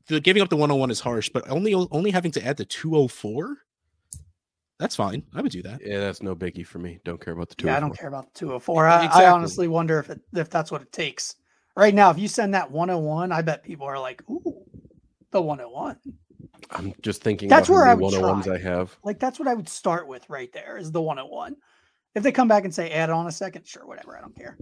the 0.08 0.20
giving 0.20 0.42
up 0.42 0.48
the 0.48 0.56
101 0.56 0.90
is 0.90 1.00
harsh, 1.00 1.28
but 1.28 1.48
only 1.48 1.74
only 1.74 2.10
having 2.10 2.32
to 2.32 2.44
add 2.44 2.56
the 2.56 2.64
204, 2.64 3.58
that's 4.78 4.96
fine. 4.96 5.22
I 5.34 5.42
would 5.42 5.52
do 5.52 5.62
that. 5.62 5.80
Yeah, 5.84 6.00
that's 6.00 6.22
no 6.22 6.34
biggie 6.34 6.66
for 6.66 6.78
me. 6.78 7.00
Don't 7.04 7.20
care 7.20 7.34
about 7.34 7.48
the 7.48 7.54
two. 7.54 7.66
Yeah, 7.66 7.76
I 7.76 7.80
don't 7.80 7.96
care 7.96 8.08
about 8.08 8.32
the 8.32 8.40
204. 8.40 8.86
I, 8.86 9.06
I 9.06 9.30
honestly 9.30 9.68
wonder 9.68 9.98
if 9.98 10.10
it 10.10 10.20
if 10.34 10.50
that's 10.50 10.72
what 10.72 10.82
it 10.82 10.90
takes. 10.90 11.36
Right 11.78 11.94
now, 11.94 12.10
if 12.10 12.18
you 12.18 12.26
send 12.26 12.54
that 12.54 12.72
101, 12.72 13.30
I 13.30 13.40
bet 13.40 13.62
people 13.62 13.86
are 13.86 14.00
like, 14.00 14.28
ooh, 14.28 14.64
the 15.30 15.40
101. 15.40 15.96
I'm 16.72 16.92
just 17.02 17.22
thinking 17.22 17.48
That's 17.48 17.68
where 17.68 17.84
how 17.84 17.92
I 17.92 17.94
many 17.94 18.06
would 18.06 18.14
101s 18.14 18.42
try. 18.42 18.52
Oh 18.52 18.56
I 18.56 18.58
have. 18.58 18.98
Like 19.04 19.20
that's 19.20 19.38
what 19.38 19.46
I 19.46 19.54
would 19.54 19.68
start 19.68 20.08
with 20.08 20.28
right 20.28 20.52
there 20.52 20.76
is 20.76 20.90
the 20.90 21.00
101. 21.00 21.54
If 22.16 22.24
they 22.24 22.32
come 22.32 22.48
back 22.48 22.64
and 22.64 22.74
say 22.74 22.90
add 22.90 23.10
on 23.10 23.28
a 23.28 23.30
second, 23.30 23.64
sure, 23.64 23.86
whatever, 23.86 24.18
I 24.18 24.20
don't 24.20 24.34
care. 24.34 24.58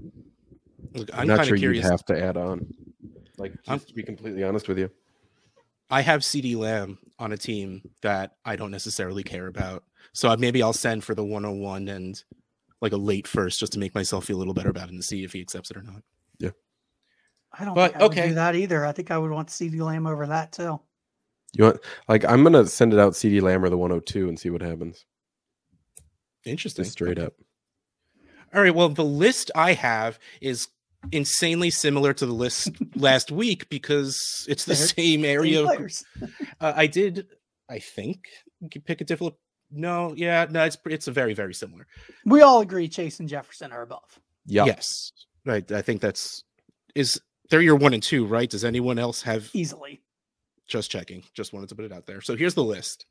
Look, 0.93 1.09
I'm, 1.15 1.21
I'm, 1.21 1.27
not 1.29 1.47
sure 1.47 1.57
curious. 1.57 1.85
you'd 1.85 1.91
have 1.91 2.05
to 2.05 2.23
add 2.23 2.37
on. 2.37 2.71
Like, 3.39 3.55
just 3.55 3.71
I'm- 3.71 3.81
to 3.81 3.95
be 3.95 4.03
completely 4.03 4.45
honest 4.45 4.69
with 4.69 4.79
you. 4.79 4.91
I 5.89 6.03
have 6.03 6.21
CeeDee 6.21 6.57
Lamb 6.57 6.99
on 7.19 7.33
a 7.33 7.39
team 7.39 7.81
that 8.03 8.33
I 8.45 8.57
don't 8.57 8.71
necessarily 8.71 9.23
care 9.23 9.47
about. 9.47 9.85
So 10.13 10.29
I- 10.29 10.37
maybe 10.37 10.63
I'll 10.63 10.75
send 10.75 11.03
for 11.03 11.15
the 11.15 11.25
101 11.25 11.89
and 11.89 12.23
like 12.83 12.93
a 12.93 12.99
late 12.99 13.27
first 13.27 13.59
just 13.59 13.73
to 13.73 13.79
make 13.79 13.95
myself 13.95 14.27
feel 14.27 14.37
a 14.37 14.41
little 14.41 14.53
better 14.53 14.69
about 14.69 14.89
it 14.89 14.93
and 14.93 15.03
see 15.03 15.25
if 15.25 15.33
he 15.33 15.41
accepts 15.41 15.71
it 15.71 15.79
or 15.79 15.83
not. 15.83 16.03
I 17.59 17.65
don't 17.65 17.75
But, 17.75 17.93
think 17.93 18.01
I 18.01 18.05
would 18.05 18.13
okay. 18.19 18.29
do 18.29 18.35
that 18.35 18.55
either. 18.55 18.85
I 18.85 18.93
think 18.93 19.11
I 19.11 19.19
would 19.19 19.31
want 19.31 19.49
CeeDee 19.49 19.81
Lamb 19.81 20.07
over 20.07 20.27
that 20.27 20.53
too. 20.53 20.81
You 21.55 21.65
want 21.65 21.79
like 22.09 22.25
I'm 22.25 22.43
gonna 22.43 22.67
send 22.67 22.93
it 22.93 22.99
out 22.99 23.15
CeeDee 23.15 23.41
Lamb 23.43 23.65
or 23.65 23.71
the 23.71 23.79
102 23.79 24.29
and 24.29 24.39
see 24.39 24.51
what 24.51 24.61
happens. 24.63 25.05
Interesting. 26.45 26.85
Just 26.85 26.93
straight 26.93 27.19
Okay. 27.19 27.27
up. 27.27 27.35
All 28.55 28.63
right. 28.63 28.75
Well, 28.75 28.89
the 28.89 29.05
list 29.05 29.51
I 29.55 29.73
have 29.73 30.19
is 30.41 30.69
insanely 31.13 31.71
similar 31.71 32.13
to 32.15 32.27
the 32.27 32.33
list 32.33 32.71
last 32.97 33.31
week 33.33 33.69
because 33.69 34.47
it's 34.49 34.65
the 34.65 34.75
They're 34.75 34.87
same 34.87 35.25
area. 35.25 35.61
Of- 35.61 35.67
players. 35.67 36.05
Uh, 36.59 36.73
I 36.75 36.87
did, 36.87 37.27
I 37.69 37.79
think, 37.81 38.29
you 38.61 38.71
could 38.71 38.85
pick 38.87 39.03
a 39.03 39.05
different. 39.05 39.35
No, 39.71 40.15
yeah, 40.17 40.47
no, 40.49 40.65
it's 40.65 40.79
it's 40.87 41.07
a 41.07 41.13
very 41.13 41.35
very 41.35 41.53
similar. 41.53 41.87
We 42.25 42.41
all 42.41 42.61
agree 42.63 42.89
Chase 42.89 43.21
and 43.21 43.29
Jefferson 43.29 43.73
are 43.73 43.83
above. 43.83 44.19
Yeah. 44.47 44.65
Yes, 44.65 45.13
right. 45.45 45.71
I 45.71 45.83
think 45.83 46.01
that's 46.01 46.45
is 46.95 47.21
they're 47.51 47.61
your 47.63 47.77
one 47.77 47.95
and 47.95 48.03
two, 48.03 48.27
right? 48.27 48.49
Does 48.49 48.65
anyone 48.65 48.99
else 48.99 49.23
have 49.23 49.51
Easily. 49.53 50.03
just 50.67 50.91
checking? 50.91 51.23
Just 51.35 51.53
wanted 51.53 51.69
to 51.69 51.75
put 51.75 51.85
it 51.85 51.93
out 51.93 52.07
there. 52.07 52.21
So 52.21 52.37
here's 52.37 52.55
the 52.55 52.65
list: 52.65 53.07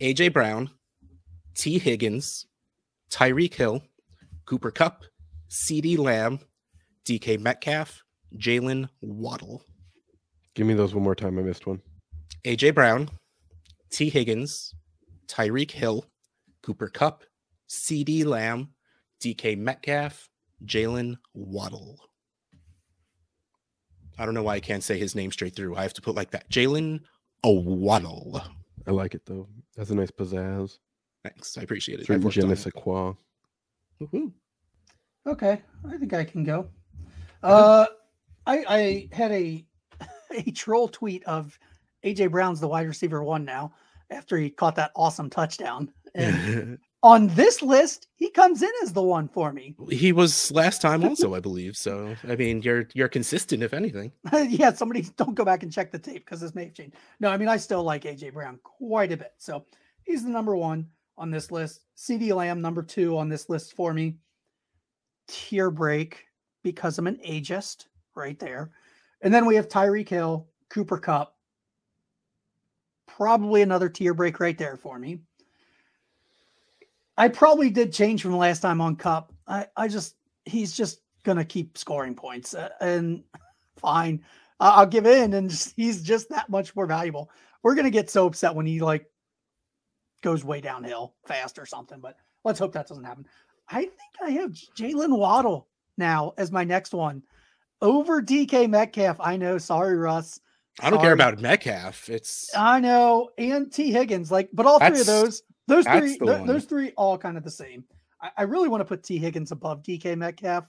AJ 0.00 0.32
Brown, 0.32 0.70
Tee 1.54 1.78
Higgins, 1.78 2.46
Tyreek 3.10 3.54
Hill, 3.54 3.82
Cooper 4.46 4.70
Kupp, 4.70 5.04
CeeDee 5.50 5.98
Lamb, 5.98 6.40
DK 7.04 7.38
Metcalf, 7.40 8.02
Jalen 8.36 8.88
Waddle, 9.00 9.64
Give 10.54 10.66
me 10.66 10.74
those 10.74 10.94
one 10.94 11.04
more 11.04 11.14
time. 11.14 11.38
I 11.38 11.42
missed 11.42 11.66
one. 11.66 11.80
AJ 12.44 12.74
Brown, 12.74 13.08
Tee 13.90 14.10
Higgins, 14.10 14.74
Tyreek 15.26 15.70
Hill, 15.70 16.04
Cooper 16.62 16.88
Kupp, 16.88 17.24
CeeDee 17.68 18.24
Lamb, 18.24 18.70
DK 19.22 19.56
Metcalf, 19.56 20.28
Jalen 20.64 21.16
Waddle. 21.34 21.98
I 24.20 24.26
don't 24.26 24.34
know 24.34 24.42
why 24.42 24.56
I 24.56 24.60
can't 24.60 24.84
say 24.84 24.98
his 24.98 25.14
name 25.14 25.32
straight 25.32 25.56
through. 25.56 25.76
I 25.76 25.82
have 25.82 25.94
to 25.94 26.02
put 26.02 26.14
like 26.14 26.30
that. 26.32 26.48
Jalen 26.50 27.00
Waddle. 27.42 28.42
I 28.86 28.90
like 28.90 29.14
it 29.14 29.24
though. 29.24 29.48
That's 29.76 29.88
a 29.90 29.94
nice 29.94 30.10
pizzazz. 30.10 30.78
Thanks. 31.24 31.56
I 31.56 31.62
appreciate 31.62 32.00
it. 32.00 32.06
Certain 32.06 32.16
I've 32.16 32.24
worked 32.24 32.34
je 32.34 32.42
on 32.42 32.48
ne 32.48 32.52
it. 32.52 32.58
sais 32.58 32.72
quoi. 32.72 33.14
Woohoo. 34.00 34.30
Okay. 35.26 35.62
I 35.90 35.96
think 35.96 36.12
I 36.12 36.24
can 36.24 36.44
go. 36.44 36.68
Uh 37.42 37.86
I 38.46 38.64
I 38.68 39.08
had 39.12 39.32
a 39.32 39.64
a 40.46 40.50
troll 40.50 40.88
tweet 40.88 41.24
of 41.24 41.58
AJ 42.04 42.30
Brown's 42.30 42.60
the 42.60 42.68
wide 42.68 42.86
receiver 42.88 43.24
one 43.24 43.46
now 43.46 43.72
after 44.10 44.36
he 44.36 44.50
caught 44.50 44.76
that 44.76 44.92
awesome 44.96 45.30
touchdown. 45.30 45.90
And 46.14 46.78
on 47.02 47.28
this 47.28 47.62
list, 47.62 48.08
he 48.16 48.30
comes 48.30 48.62
in 48.62 48.70
as 48.82 48.92
the 48.92 49.02
one 49.02 49.28
for 49.28 49.52
me. 49.52 49.74
he 49.90 50.12
was 50.12 50.52
last 50.52 50.82
time 50.82 51.02
also, 51.04 51.34
I 51.36 51.40
believe. 51.40 51.76
So 51.76 52.14
I 52.28 52.36
mean, 52.36 52.62
you're 52.62 52.88
you're 52.94 53.08
consistent, 53.08 53.62
if 53.62 53.72
anything. 53.72 54.12
yeah, 54.48 54.72
somebody 54.72 55.02
don't 55.16 55.34
go 55.34 55.44
back 55.44 55.62
and 55.62 55.72
check 55.72 55.90
the 55.90 55.98
tape 55.98 56.24
because 56.24 56.40
this 56.40 56.54
may 56.54 56.64
have 56.64 56.74
changed. 56.74 56.96
No, 57.18 57.30
I 57.30 57.36
mean 57.36 57.48
I 57.48 57.56
still 57.56 57.82
like 57.82 58.04
AJ 58.04 58.34
Brown 58.34 58.58
quite 58.62 59.12
a 59.12 59.16
bit. 59.16 59.32
So 59.38 59.64
he's 60.02 60.24
the 60.24 60.30
number 60.30 60.56
one 60.56 60.88
on 61.16 61.30
this 61.30 61.50
list. 61.50 61.84
CeeDee 61.96 62.34
Lamb 62.34 62.60
number 62.60 62.82
two 62.82 63.16
on 63.16 63.28
this 63.28 63.48
list 63.48 63.74
for 63.74 63.92
me. 63.94 64.16
Tier 65.28 65.70
break 65.70 66.26
because 66.62 66.98
I'm 66.98 67.06
an 67.06 67.20
ageist 67.26 67.86
right 68.14 68.38
there. 68.38 68.72
And 69.22 69.32
then 69.32 69.46
we 69.46 69.54
have 69.56 69.68
Tyreek 69.68 70.08
Hill, 70.08 70.48
Cooper 70.68 70.98
Kupp. 70.98 71.36
Probably 73.06 73.62
another 73.62 73.88
tier 73.88 74.14
break 74.14 74.40
right 74.40 74.56
there 74.56 74.76
for 74.76 74.98
me. 74.98 75.20
I 77.20 77.28
probably 77.28 77.68
did 77.68 77.92
change 77.92 78.22
from 78.22 78.34
last 78.36 78.60
time 78.60 78.80
on 78.80 78.96
Kupp. 78.96 79.30
I, 79.46 79.66
I 79.76 79.88
just 79.88 80.16
he's 80.46 80.74
just 80.74 81.02
gonna 81.22 81.44
keep 81.44 81.76
scoring 81.76 82.14
points 82.14 82.54
uh, 82.54 82.70
and 82.80 83.22
fine. 83.76 84.24
I- 84.58 84.70
I'll 84.70 84.86
give 84.86 85.04
in, 85.06 85.34
and 85.34 85.50
just- 85.50 85.74
he's 85.76 86.02
just 86.02 86.30
that 86.30 86.48
much 86.48 86.74
more 86.74 86.86
valuable. 86.86 87.30
We're 87.62 87.74
gonna 87.74 87.90
get 87.90 88.08
so 88.08 88.26
upset 88.26 88.54
when 88.54 88.64
he 88.64 88.80
like 88.80 89.04
goes 90.22 90.44
way 90.44 90.62
downhill 90.62 91.14
fast 91.26 91.58
or 91.58 91.66
something, 91.66 92.00
but 92.00 92.16
let's 92.42 92.58
hope 92.58 92.72
that 92.72 92.88
doesn't 92.88 93.04
happen. 93.04 93.26
I 93.68 93.80
think 93.82 93.92
I 94.24 94.30
have 94.30 94.52
Jalen 94.52 95.16
Waddle 95.16 95.68
now 95.98 96.32
as 96.38 96.50
my 96.50 96.64
next 96.64 96.94
one 96.94 97.22
over 97.82 98.22
DK 98.22 98.68
Metcalf. 98.70 99.18
I 99.20 99.36
know, 99.36 99.58
sorry, 99.58 99.96
Russ. 99.96 100.40
I 100.80 100.88
don't 100.88 101.00
care 101.02 101.12
about 101.12 101.38
Metcalf. 101.38 102.08
It's 102.08 102.50
I 102.56 102.80
know, 102.80 103.28
and 103.36 103.70
T 103.70 103.92
Higgins, 103.92 104.30
like, 104.32 104.48
but 104.54 104.64
all 104.64 104.78
three 104.78 105.00
of 105.00 105.06
those, 105.06 105.42
those 105.68 105.84
that's 105.84 106.16
three, 106.16 106.18
th- 106.18 106.46
those 106.46 106.64
three, 106.64 106.92
all 106.96 107.16
kind 107.18 107.36
of 107.36 107.44
the 107.44 107.50
same. 107.50 107.84
I, 108.20 108.30
I 108.38 108.42
really 108.42 108.68
want 108.68 108.80
to 108.80 108.84
put 108.84 109.02
Tee 109.02 109.18
Higgins 109.18 109.52
above 109.52 109.82
DK 109.82 110.16
Metcalf, 110.16 110.66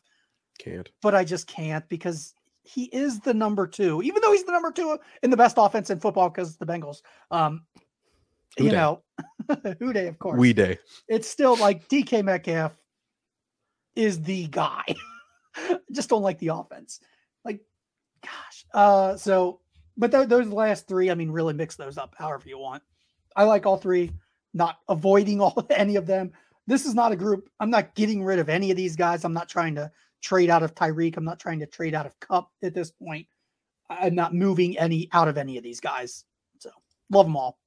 Can't. 0.59 0.89
but 1.01 1.15
I 1.15 1.23
just 1.23 1.47
can't 1.47 1.87
because 1.89 2.33
he 2.63 2.85
is 2.85 3.19
the 3.19 3.33
number 3.33 3.67
two, 3.67 4.01
even 4.03 4.21
though 4.21 4.31
he's 4.31 4.43
the 4.43 4.51
number 4.51 4.71
two 4.71 4.97
in 5.23 5.29
the 5.29 5.37
best 5.37 5.55
offense 5.57 5.89
in 5.89 5.99
football 5.99 6.29
because 6.29 6.57
the 6.57 6.65
Bengals. 6.65 7.01
Um, 7.31 7.63
you 8.57 8.71
know, 8.71 9.01
Who 9.79 9.93
Dey, 9.93 10.07
of 10.07 10.19
course. 10.19 10.37
We 10.37 10.53
day. 10.53 10.77
It's 11.07 11.27
still 11.27 11.55
like 11.55 11.87
DK 11.87 12.23
Metcalf 12.23 12.77
is 13.95 14.21
the 14.21 14.47
guy. 14.47 14.83
Just 15.91 16.09
don't 16.09 16.21
like 16.21 16.39
the 16.39 16.49
offense. 16.49 16.99
Like, 17.43 17.61
gosh. 18.23 18.65
Uh, 18.73 19.15
so, 19.17 19.59
but 19.97 20.11
th- 20.11 20.27
those 20.27 20.47
last 20.47 20.87
three, 20.87 21.11
I 21.11 21.15
mean, 21.15 21.31
really 21.31 21.53
mix 21.53 21.75
those 21.75 21.97
up 21.97 22.15
however 22.17 22.47
you 22.47 22.57
want. 22.57 22.83
I 23.35 23.43
like 23.43 23.65
all 23.65 23.77
three, 23.77 24.11
not 24.53 24.79
avoiding 24.89 25.41
all 25.41 25.65
any 25.69 25.95
of 25.95 26.05
them. 26.05 26.31
This 26.67 26.85
is 26.85 26.93
not 26.93 27.11
a 27.11 27.15
group. 27.15 27.49
I'm 27.59 27.69
not 27.69 27.95
getting 27.95 28.23
rid 28.23 28.39
of 28.39 28.49
any 28.49 28.71
of 28.71 28.77
these 28.77 28.95
guys. 28.95 29.23
I'm 29.25 29.33
not 29.33 29.49
trying 29.49 29.75
to 29.75 29.91
trade 30.21 30.49
out 30.49 30.63
of 30.63 30.75
Tyreek. 30.75 31.17
I'm 31.17 31.25
not 31.25 31.39
trying 31.39 31.59
to 31.59 31.65
trade 31.65 31.95
out 31.95 32.05
of 32.05 32.19
Kupp 32.19 32.49
at 32.63 32.73
this 32.73 32.91
point. 32.91 33.27
I'm 33.89 34.15
not 34.15 34.33
moving 34.33 34.77
any 34.77 35.09
out 35.11 35.27
of 35.27 35.37
any 35.37 35.57
of 35.57 35.63
these 35.63 35.79
guys. 35.79 36.23
So 36.59 36.69
love 37.09 37.25
them 37.25 37.35
all. 37.35 37.59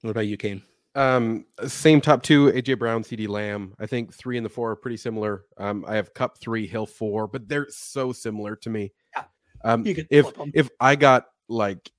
What 0.00 0.10
about 0.10 0.26
you, 0.26 0.36
Kane? 0.36 0.62
Um, 0.94 1.46
same 1.66 2.00
top 2.00 2.22
two, 2.22 2.50
AJ 2.52 2.78
Brown, 2.78 3.02
CeeDee 3.02 3.28
Lamb. 3.28 3.74
I 3.78 3.86
think 3.86 4.12
three 4.12 4.36
and 4.36 4.44
the 4.44 4.50
four 4.50 4.72
are 4.72 4.76
pretty 4.76 4.96
similar. 4.96 5.44
Um, 5.56 5.84
I 5.86 5.94
have 5.94 6.12
Kupp 6.12 6.38
three, 6.38 6.66
Hill 6.66 6.86
four, 6.86 7.26
but 7.26 7.48
they're 7.48 7.68
so 7.70 8.12
similar 8.12 8.56
to 8.56 8.70
me. 8.70 8.92
Yeah. 9.14 9.24
Um, 9.64 9.86
You 9.86 10.04
if 10.10 10.26
if 10.54 10.68
I 10.80 10.96
got 10.96 11.26
like, 11.48 11.90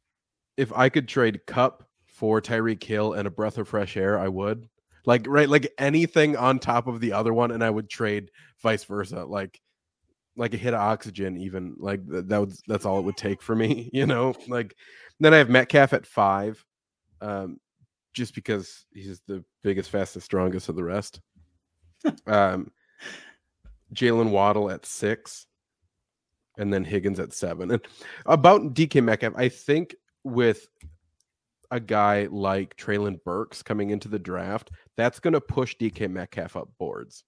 if 0.57 0.71
I 0.73 0.89
could 0.89 1.07
trade 1.07 1.45
Kupp 1.47 1.87
for 2.13 2.39
Tyreek 2.39 2.81
Hill 2.81 3.13
and 3.13 3.27
a 3.27 3.31
breath 3.31 3.57
of 3.57 3.67
fresh 3.67 3.97
air, 3.97 4.17
I 4.17 4.27
would. 4.29 4.69
Like 5.05 5.25
right, 5.27 5.49
like 5.49 5.73
anything 5.77 6.37
on 6.37 6.59
top 6.59 6.87
of 6.87 7.01
the 7.01 7.11
other 7.11 7.33
one, 7.33 7.51
and 7.51 7.61
I 7.61 7.69
would 7.69 7.89
trade 7.89 8.31
vice 8.61 8.85
versa. 8.85 9.25
Like, 9.25 9.59
like 10.37 10.53
a 10.53 10.57
hit 10.57 10.73
of 10.73 10.79
oxygen, 10.79 11.35
even 11.37 11.75
like 11.77 12.07
th- 12.09 12.25
that 12.27 12.39
would 12.39 12.53
that's 12.67 12.85
all 12.85 12.99
it 12.99 13.03
would 13.03 13.17
take 13.17 13.41
for 13.41 13.53
me. 13.53 13.89
You 13.93 14.05
know, 14.05 14.33
like 14.47 14.75
then 15.19 15.33
I 15.33 15.37
have 15.37 15.49
Metcalf 15.49 15.91
at 15.91 16.05
five, 16.05 16.63
um, 17.19 17.59
just 18.13 18.33
because 18.33 18.85
he's 18.93 19.21
the 19.27 19.43
biggest, 19.61 19.89
fastest, 19.89 20.25
strongest 20.25 20.69
of 20.69 20.75
the 20.77 20.83
rest. 20.83 21.19
um, 22.27 22.71
Jalen 23.93 24.29
Waddle 24.29 24.71
at 24.71 24.85
six, 24.85 25.47
and 26.57 26.73
then 26.73 26.85
Higgins 26.85 27.19
at 27.19 27.33
seven. 27.33 27.71
And 27.71 27.81
about 28.25 28.73
DK 28.73 29.03
Metcalf, 29.03 29.33
I 29.35 29.49
think 29.49 29.95
with 30.23 30.67
a 31.73 31.79
guy 31.79 32.27
like 32.29 32.77
Treylon 32.77 33.17
Burks 33.23 33.63
coming 33.63 33.89
into 33.89 34.07
the 34.07 34.19
draft, 34.19 34.69
that's 34.95 35.19
going 35.19 35.33
to 35.33 35.41
push 35.41 35.75
DK 35.75 36.07
Metcalf 36.07 36.55
up 36.55 36.69
boards. 36.77 37.23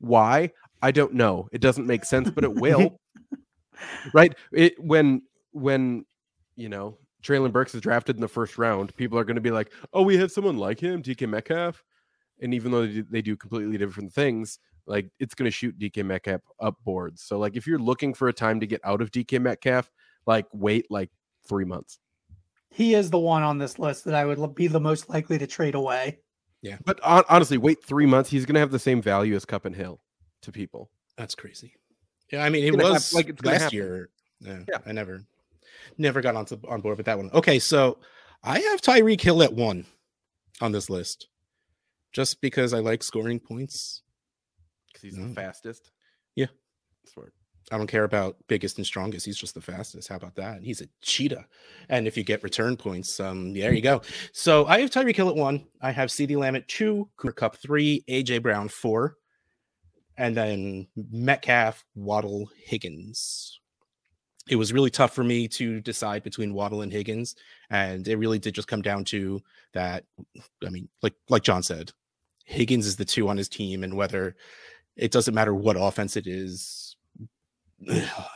Why? 0.00 0.50
I 0.82 0.90
don't 0.90 1.14
know. 1.14 1.48
It 1.52 1.60
doesn't 1.60 1.86
make 1.86 2.04
sense, 2.04 2.30
but 2.30 2.42
it 2.42 2.52
will. 2.52 3.00
right? 4.12 4.34
It 4.52 4.74
when 4.82 5.22
when 5.52 6.04
you 6.56 6.68
know 6.68 6.98
Treylon 7.22 7.52
Burks 7.52 7.76
is 7.76 7.80
drafted 7.80 8.16
in 8.16 8.20
the 8.20 8.28
first 8.28 8.58
round, 8.58 8.94
people 8.96 9.16
are 9.16 9.24
going 9.24 9.36
to 9.36 9.40
be 9.40 9.52
like, 9.52 9.72
"Oh, 9.92 10.02
we 10.02 10.16
have 10.16 10.32
someone 10.32 10.58
like 10.58 10.80
him, 10.80 11.00
DK 11.00 11.28
Metcalf," 11.28 11.84
and 12.42 12.52
even 12.52 12.72
though 12.72 12.86
they 12.86 12.92
do, 12.92 13.06
they 13.08 13.22
do 13.22 13.36
completely 13.36 13.78
different 13.78 14.12
things, 14.12 14.58
like 14.84 15.08
it's 15.20 15.36
going 15.36 15.46
to 15.46 15.52
shoot 15.52 15.78
DK 15.78 16.04
Metcalf 16.04 16.40
up 16.60 16.74
boards. 16.84 17.22
So, 17.22 17.38
like, 17.38 17.56
if 17.56 17.68
you're 17.68 17.78
looking 17.78 18.14
for 18.14 18.26
a 18.26 18.32
time 18.32 18.58
to 18.58 18.66
get 18.66 18.80
out 18.82 19.00
of 19.00 19.12
DK 19.12 19.40
Metcalf, 19.40 19.90
like 20.26 20.46
wait 20.52 20.86
like 20.90 21.10
three 21.48 21.64
months. 21.64 22.00
He 22.78 22.94
is 22.94 23.10
the 23.10 23.18
one 23.18 23.42
on 23.42 23.58
this 23.58 23.76
list 23.80 24.04
that 24.04 24.14
I 24.14 24.24
would 24.24 24.54
be 24.54 24.68
the 24.68 24.78
most 24.78 25.08
likely 25.08 25.36
to 25.38 25.48
trade 25.48 25.74
away. 25.74 26.20
Yeah, 26.62 26.78
but 26.84 27.00
hon- 27.02 27.24
honestly, 27.28 27.58
wait 27.58 27.82
three 27.82 28.06
months. 28.06 28.30
He's 28.30 28.46
going 28.46 28.54
to 28.54 28.60
have 28.60 28.70
the 28.70 28.78
same 28.78 29.02
value 29.02 29.34
as 29.34 29.44
Kupp 29.44 29.64
and 29.64 29.74
Hill 29.74 30.00
to 30.42 30.52
people. 30.52 30.88
That's 31.16 31.34
crazy. 31.34 31.74
Yeah, 32.30 32.44
I 32.44 32.50
mean, 32.50 32.62
it 32.62 32.76
was 32.76 33.12
like, 33.12 33.26
like 33.26 33.34
it's 33.34 33.44
last 33.44 33.62
happen. 33.62 33.76
year. 33.76 34.10
Yeah, 34.38 34.60
Yeah. 34.68 34.78
I 34.86 34.92
never, 34.92 35.24
never 35.98 36.20
got 36.20 36.36
onto 36.36 36.56
on 36.68 36.80
board 36.80 36.98
with 36.98 37.06
that 37.06 37.18
one. 37.18 37.32
Okay, 37.34 37.58
so 37.58 37.98
I 38.44 38.60
have 38.60 38.80
Tyreek 38.80 39.22
Hill 39.22 39.42
at 39.42 39.52
one 39.52 39.84
on 40.60 40.70
this 40.70 40.88
list, 40.88 41.26
just 42.12 42.40
because 42.40 42.72
I 42.72 42.78
like 42.78 43.02
scoring 43.02 43.40
points. 43.40 44.02
Because 44.86 45.02
he's 45.02 45.16
No. 45.16 45.24
the 45.24 45.30
mm. 45.30 45.34
fastest. 45.34 45.90
Yeah. 46.36 46.46
Smart. 47.12 47.32
I 47.70 47.76
don't 47.76 47.86
care 47.86 48.04
about 48.04 48.36
biggest 48.46 48.78
and 48.78 48.86
strongest. 48.86 49.26
He's 49.26 49.36
just 49.36 49.54
the 49.54 49.60
fastest. 49.60 50.08
How 50.08 50.16
about 50.16 50.34
that? 50.36 50.56
And 50.56 50.64
he's 50.64 50.80
a 50.80 50.88
cheetah. 51.02 51.46
And 51.88 52.06
if 52.06 52.16
you 52.16 52.24
get 52.24 52.42
return 52.42 52.76
points, 52.76 53.20
um, 53.20 53.52
there 53.52 53.74
you 53.74 53.82
go. 53.82 54.00
So 54.32 54.66
I 54.66 54.80
have 54.80 54.90
Tyreek 54.90 55.16
Hill 55.16 55.28
at 55.28 55.36
one. 55.36 55.66
I 55.82 55.90
have 55.90 56.08
CeeDee 56.08 56.36
Lamb 56.36 56.56
at 56.56 56.68
two, 56.68 57.08
Cooper 57.16 57.32
Kupp 57.32 57.56
three, 57.56 58.04
AJ 58.08 58.42
Brown 58.42 58.68
four, 58.68 59.16
and 60.16 60.36
then 60.36 60.88
Metcalf, 61.10 61.84
Waddle, 61.94 62.50
Higgins. 62.56 63.60
It 64.48 64.56
was 64.56 64.72
really 64.72 64.90
tough 64.90 65.14
for 65.14 65.24
me 65.24 65.46
to 65.48 65.80
decide 65.82 66.22
between 66.22 66.54
Waddle 66.54 66.80
and 66.80 66.90
Higgins, 66.90 67.36
and 67.68 68.08
it 68.08 68.16
really 68.16 68.38
did 68.38 68.54
just 68.54 68.68
come 68.68 68.80
down 68.80 69.04
to 69.06 69.42
that. 69.74 70.04
I 70.66 70.70
mean, 70.70 70.88
like 71.02 71.14
like 71.28 71.42
John 71.42 71.62
said, 71.62 71.92
Higgins 72.46 72.86
is 72.86 72.96
the 72.96 73.04
two 73.04 73.28
on 73.28 73.36
his 73.36 73.50
team, 73.50 73.84
and 73.84 73.94
whether 73.94 74.36
it 74.96 75.12
doesn't 75.12 75.34
matter 75.34 75.54
what 75.54 75.76
offense 75.78 76.16
it 76.16 76.26
is. 76.26 76.87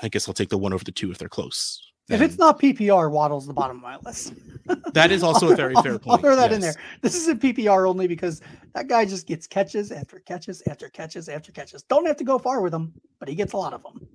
I 0.02 0.08
guess 0.08 0.28
I'll 0.28 0.34
take 0.34 0.50
the 0.50 0.58
one 0.58 0.72
over 0.72 0.84
the 0.84 0.92
two 0.92 1.10
if 1.10 1.18
they're 1.18 1.28
close. 1.28 1.80
If 2.08 2.20
it's 2.20 2.36
not 2.36 2.60
PPR, 2.60 3.10
Waddle's 3.10 3.46
the 3.46 3.54
bottom 3.54 3.76
of 3.76 3.82
my 3.82 3.96
list. 4.04 4.34
that 4.92 5.12
is 5.12 5.22
also 5.22 5.52
a 5.52 5.56
very 5.56 5.74
fair 5.82 5.98
I'll 6.08 6.18
throw 6.18 6.36
that 6.36 6.52
in 6.52 6.60
there. 6.60 6.74
This 7.00 7.14
is 7.14 7.28
a 7.28 7.34
PPR 7.34 7.88
only 7.88 8.06
because 8.06 8.42
that 8.74 8.88
guy 8.88 9.04
just 9.04 9.26
gets 9.26 9.46
catches 9.46 9.90
after 9.92 10.18
catches 10.18 10.62
after 10.68 10.88
catches 10.88 11.28
after 11.28 11.52
catches. 11.52 11.82
Don't 11.84 12.06
have 12.06 12.16
to 12.16 12.24
go 12.24 12.38
far 12.38 12.60
with 12.60 12.74
him, 12.74 12.92
but 13.18 13.28
he 13.28 13.34
gets 13.34 13.52
a 13.52 13.56
lot 13.56 13.72
of 13.72 13.82
them. 13.82 14.06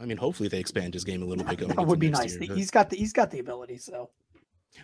I 0.00 0.06
mean, 0.06 0.16
hopefully 0.16 0.48
they 0.48 0.58
expand 0.58 0.94
his 0.94 1.04
game 1.04 1.22
a 1.22 1.24
little 1.24 1.44
bit. 1.44 1.58
Going 1.58 1.74
That 1.74 1.86
would 1.86 1.98
be 1.98 2.10
nice. 2.10 2.32
year, 2.36 2.46
but- 2.48 2.56
He's 2.56 2.70
got 2.70 2.90
the 2.90 2.96
he's 2.96 3.12
got 3.12 3.30
the 3.30 3.38
ability. 3.38 3.78
So 3.78 3.94
All 3.94 4.10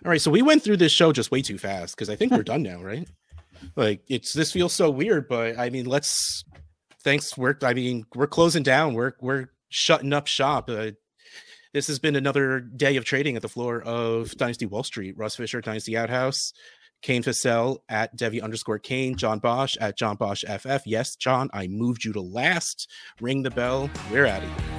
right, 0.04 0.20
so 0.20 0.30
we 0.30 0.42
went 0.42 0.62
through 0.62 0.76
this 0.78 0.92
show 0.92 1.12
just 1.12 1.30
way 1.30 1.42
too 1.42 1.58
fast 1.58 1.96
because 1.96 2.08
I 2.08 2.16
think 2.16 2.32
we're 2.32 2.42
done 2.42 2.62
now, 2.62 2.82
right? 2.82 3.08
Like 3.74 4.02
it's 4.08 4.32
this 4.32 4.52
feels 4.52 4.72
so 4.72 4.90
weird, 4.90 5.28
but 5.28 5.58
I 5.58 5.70
mean, 5.70 5.86
let's 5.86 6.44
thanks. 7.02 7.36
We're 7.36 7.56
I 7.62 7.74
mean, 7.74 8.04
we're 8.14 8.26
closing 8.26 8.62
down. 8.62 8.94
We're 8.94 9.14
we're 9.20 9.48
shutting 9.68 10.12
up 10.12 10.26
shop. 10.26 10.68
Uh, 10.68 10.92
this 11.74 11.86
has 11.88 11.98
been 11.98 12.16
another 12.16 12.60
day 12.60 12.96
of 12.96 13.04
trading 13.04 13.36
at 13.36 13.42
the 13.42 13.48
floor 13.48 13.82
of 13.82 14.36
Dynasty 14.36 14.66
Wall 14.66 14.82
Street. 14.82 15.14
Russ 15.16 15.36
Fisher, 15.36 15.60
Dynasty 15.60 15.96
Outhouse, 15.96 16.52
Kane 17.02 17.22
Fassell 17.22 17.78
at 17.88 18.16
Devi 18.16 18.40
underscore 18.40 18.78
Kane, 18.78 19.16
John 19.16 19.38
Bosch 19.38 19.76
at 19.80 19.96
John 19.98 20.16
Bosch 20.16 20.44
FF. 20.44 20.86
Yes, 20.86 21.16
John, 21.16 21.50
I 21.52 21.66
moved 21.66 22.04
you 22.04 22.12
to 22.14 22.20
last. 22.20 22.90
Ring 23.20 23.42
the 23.42 23.50
bell. 23.50 23.90
We're 24.10 24.26
out 24.26 24.42
of 24.42 24.48
here. 24.48 24.75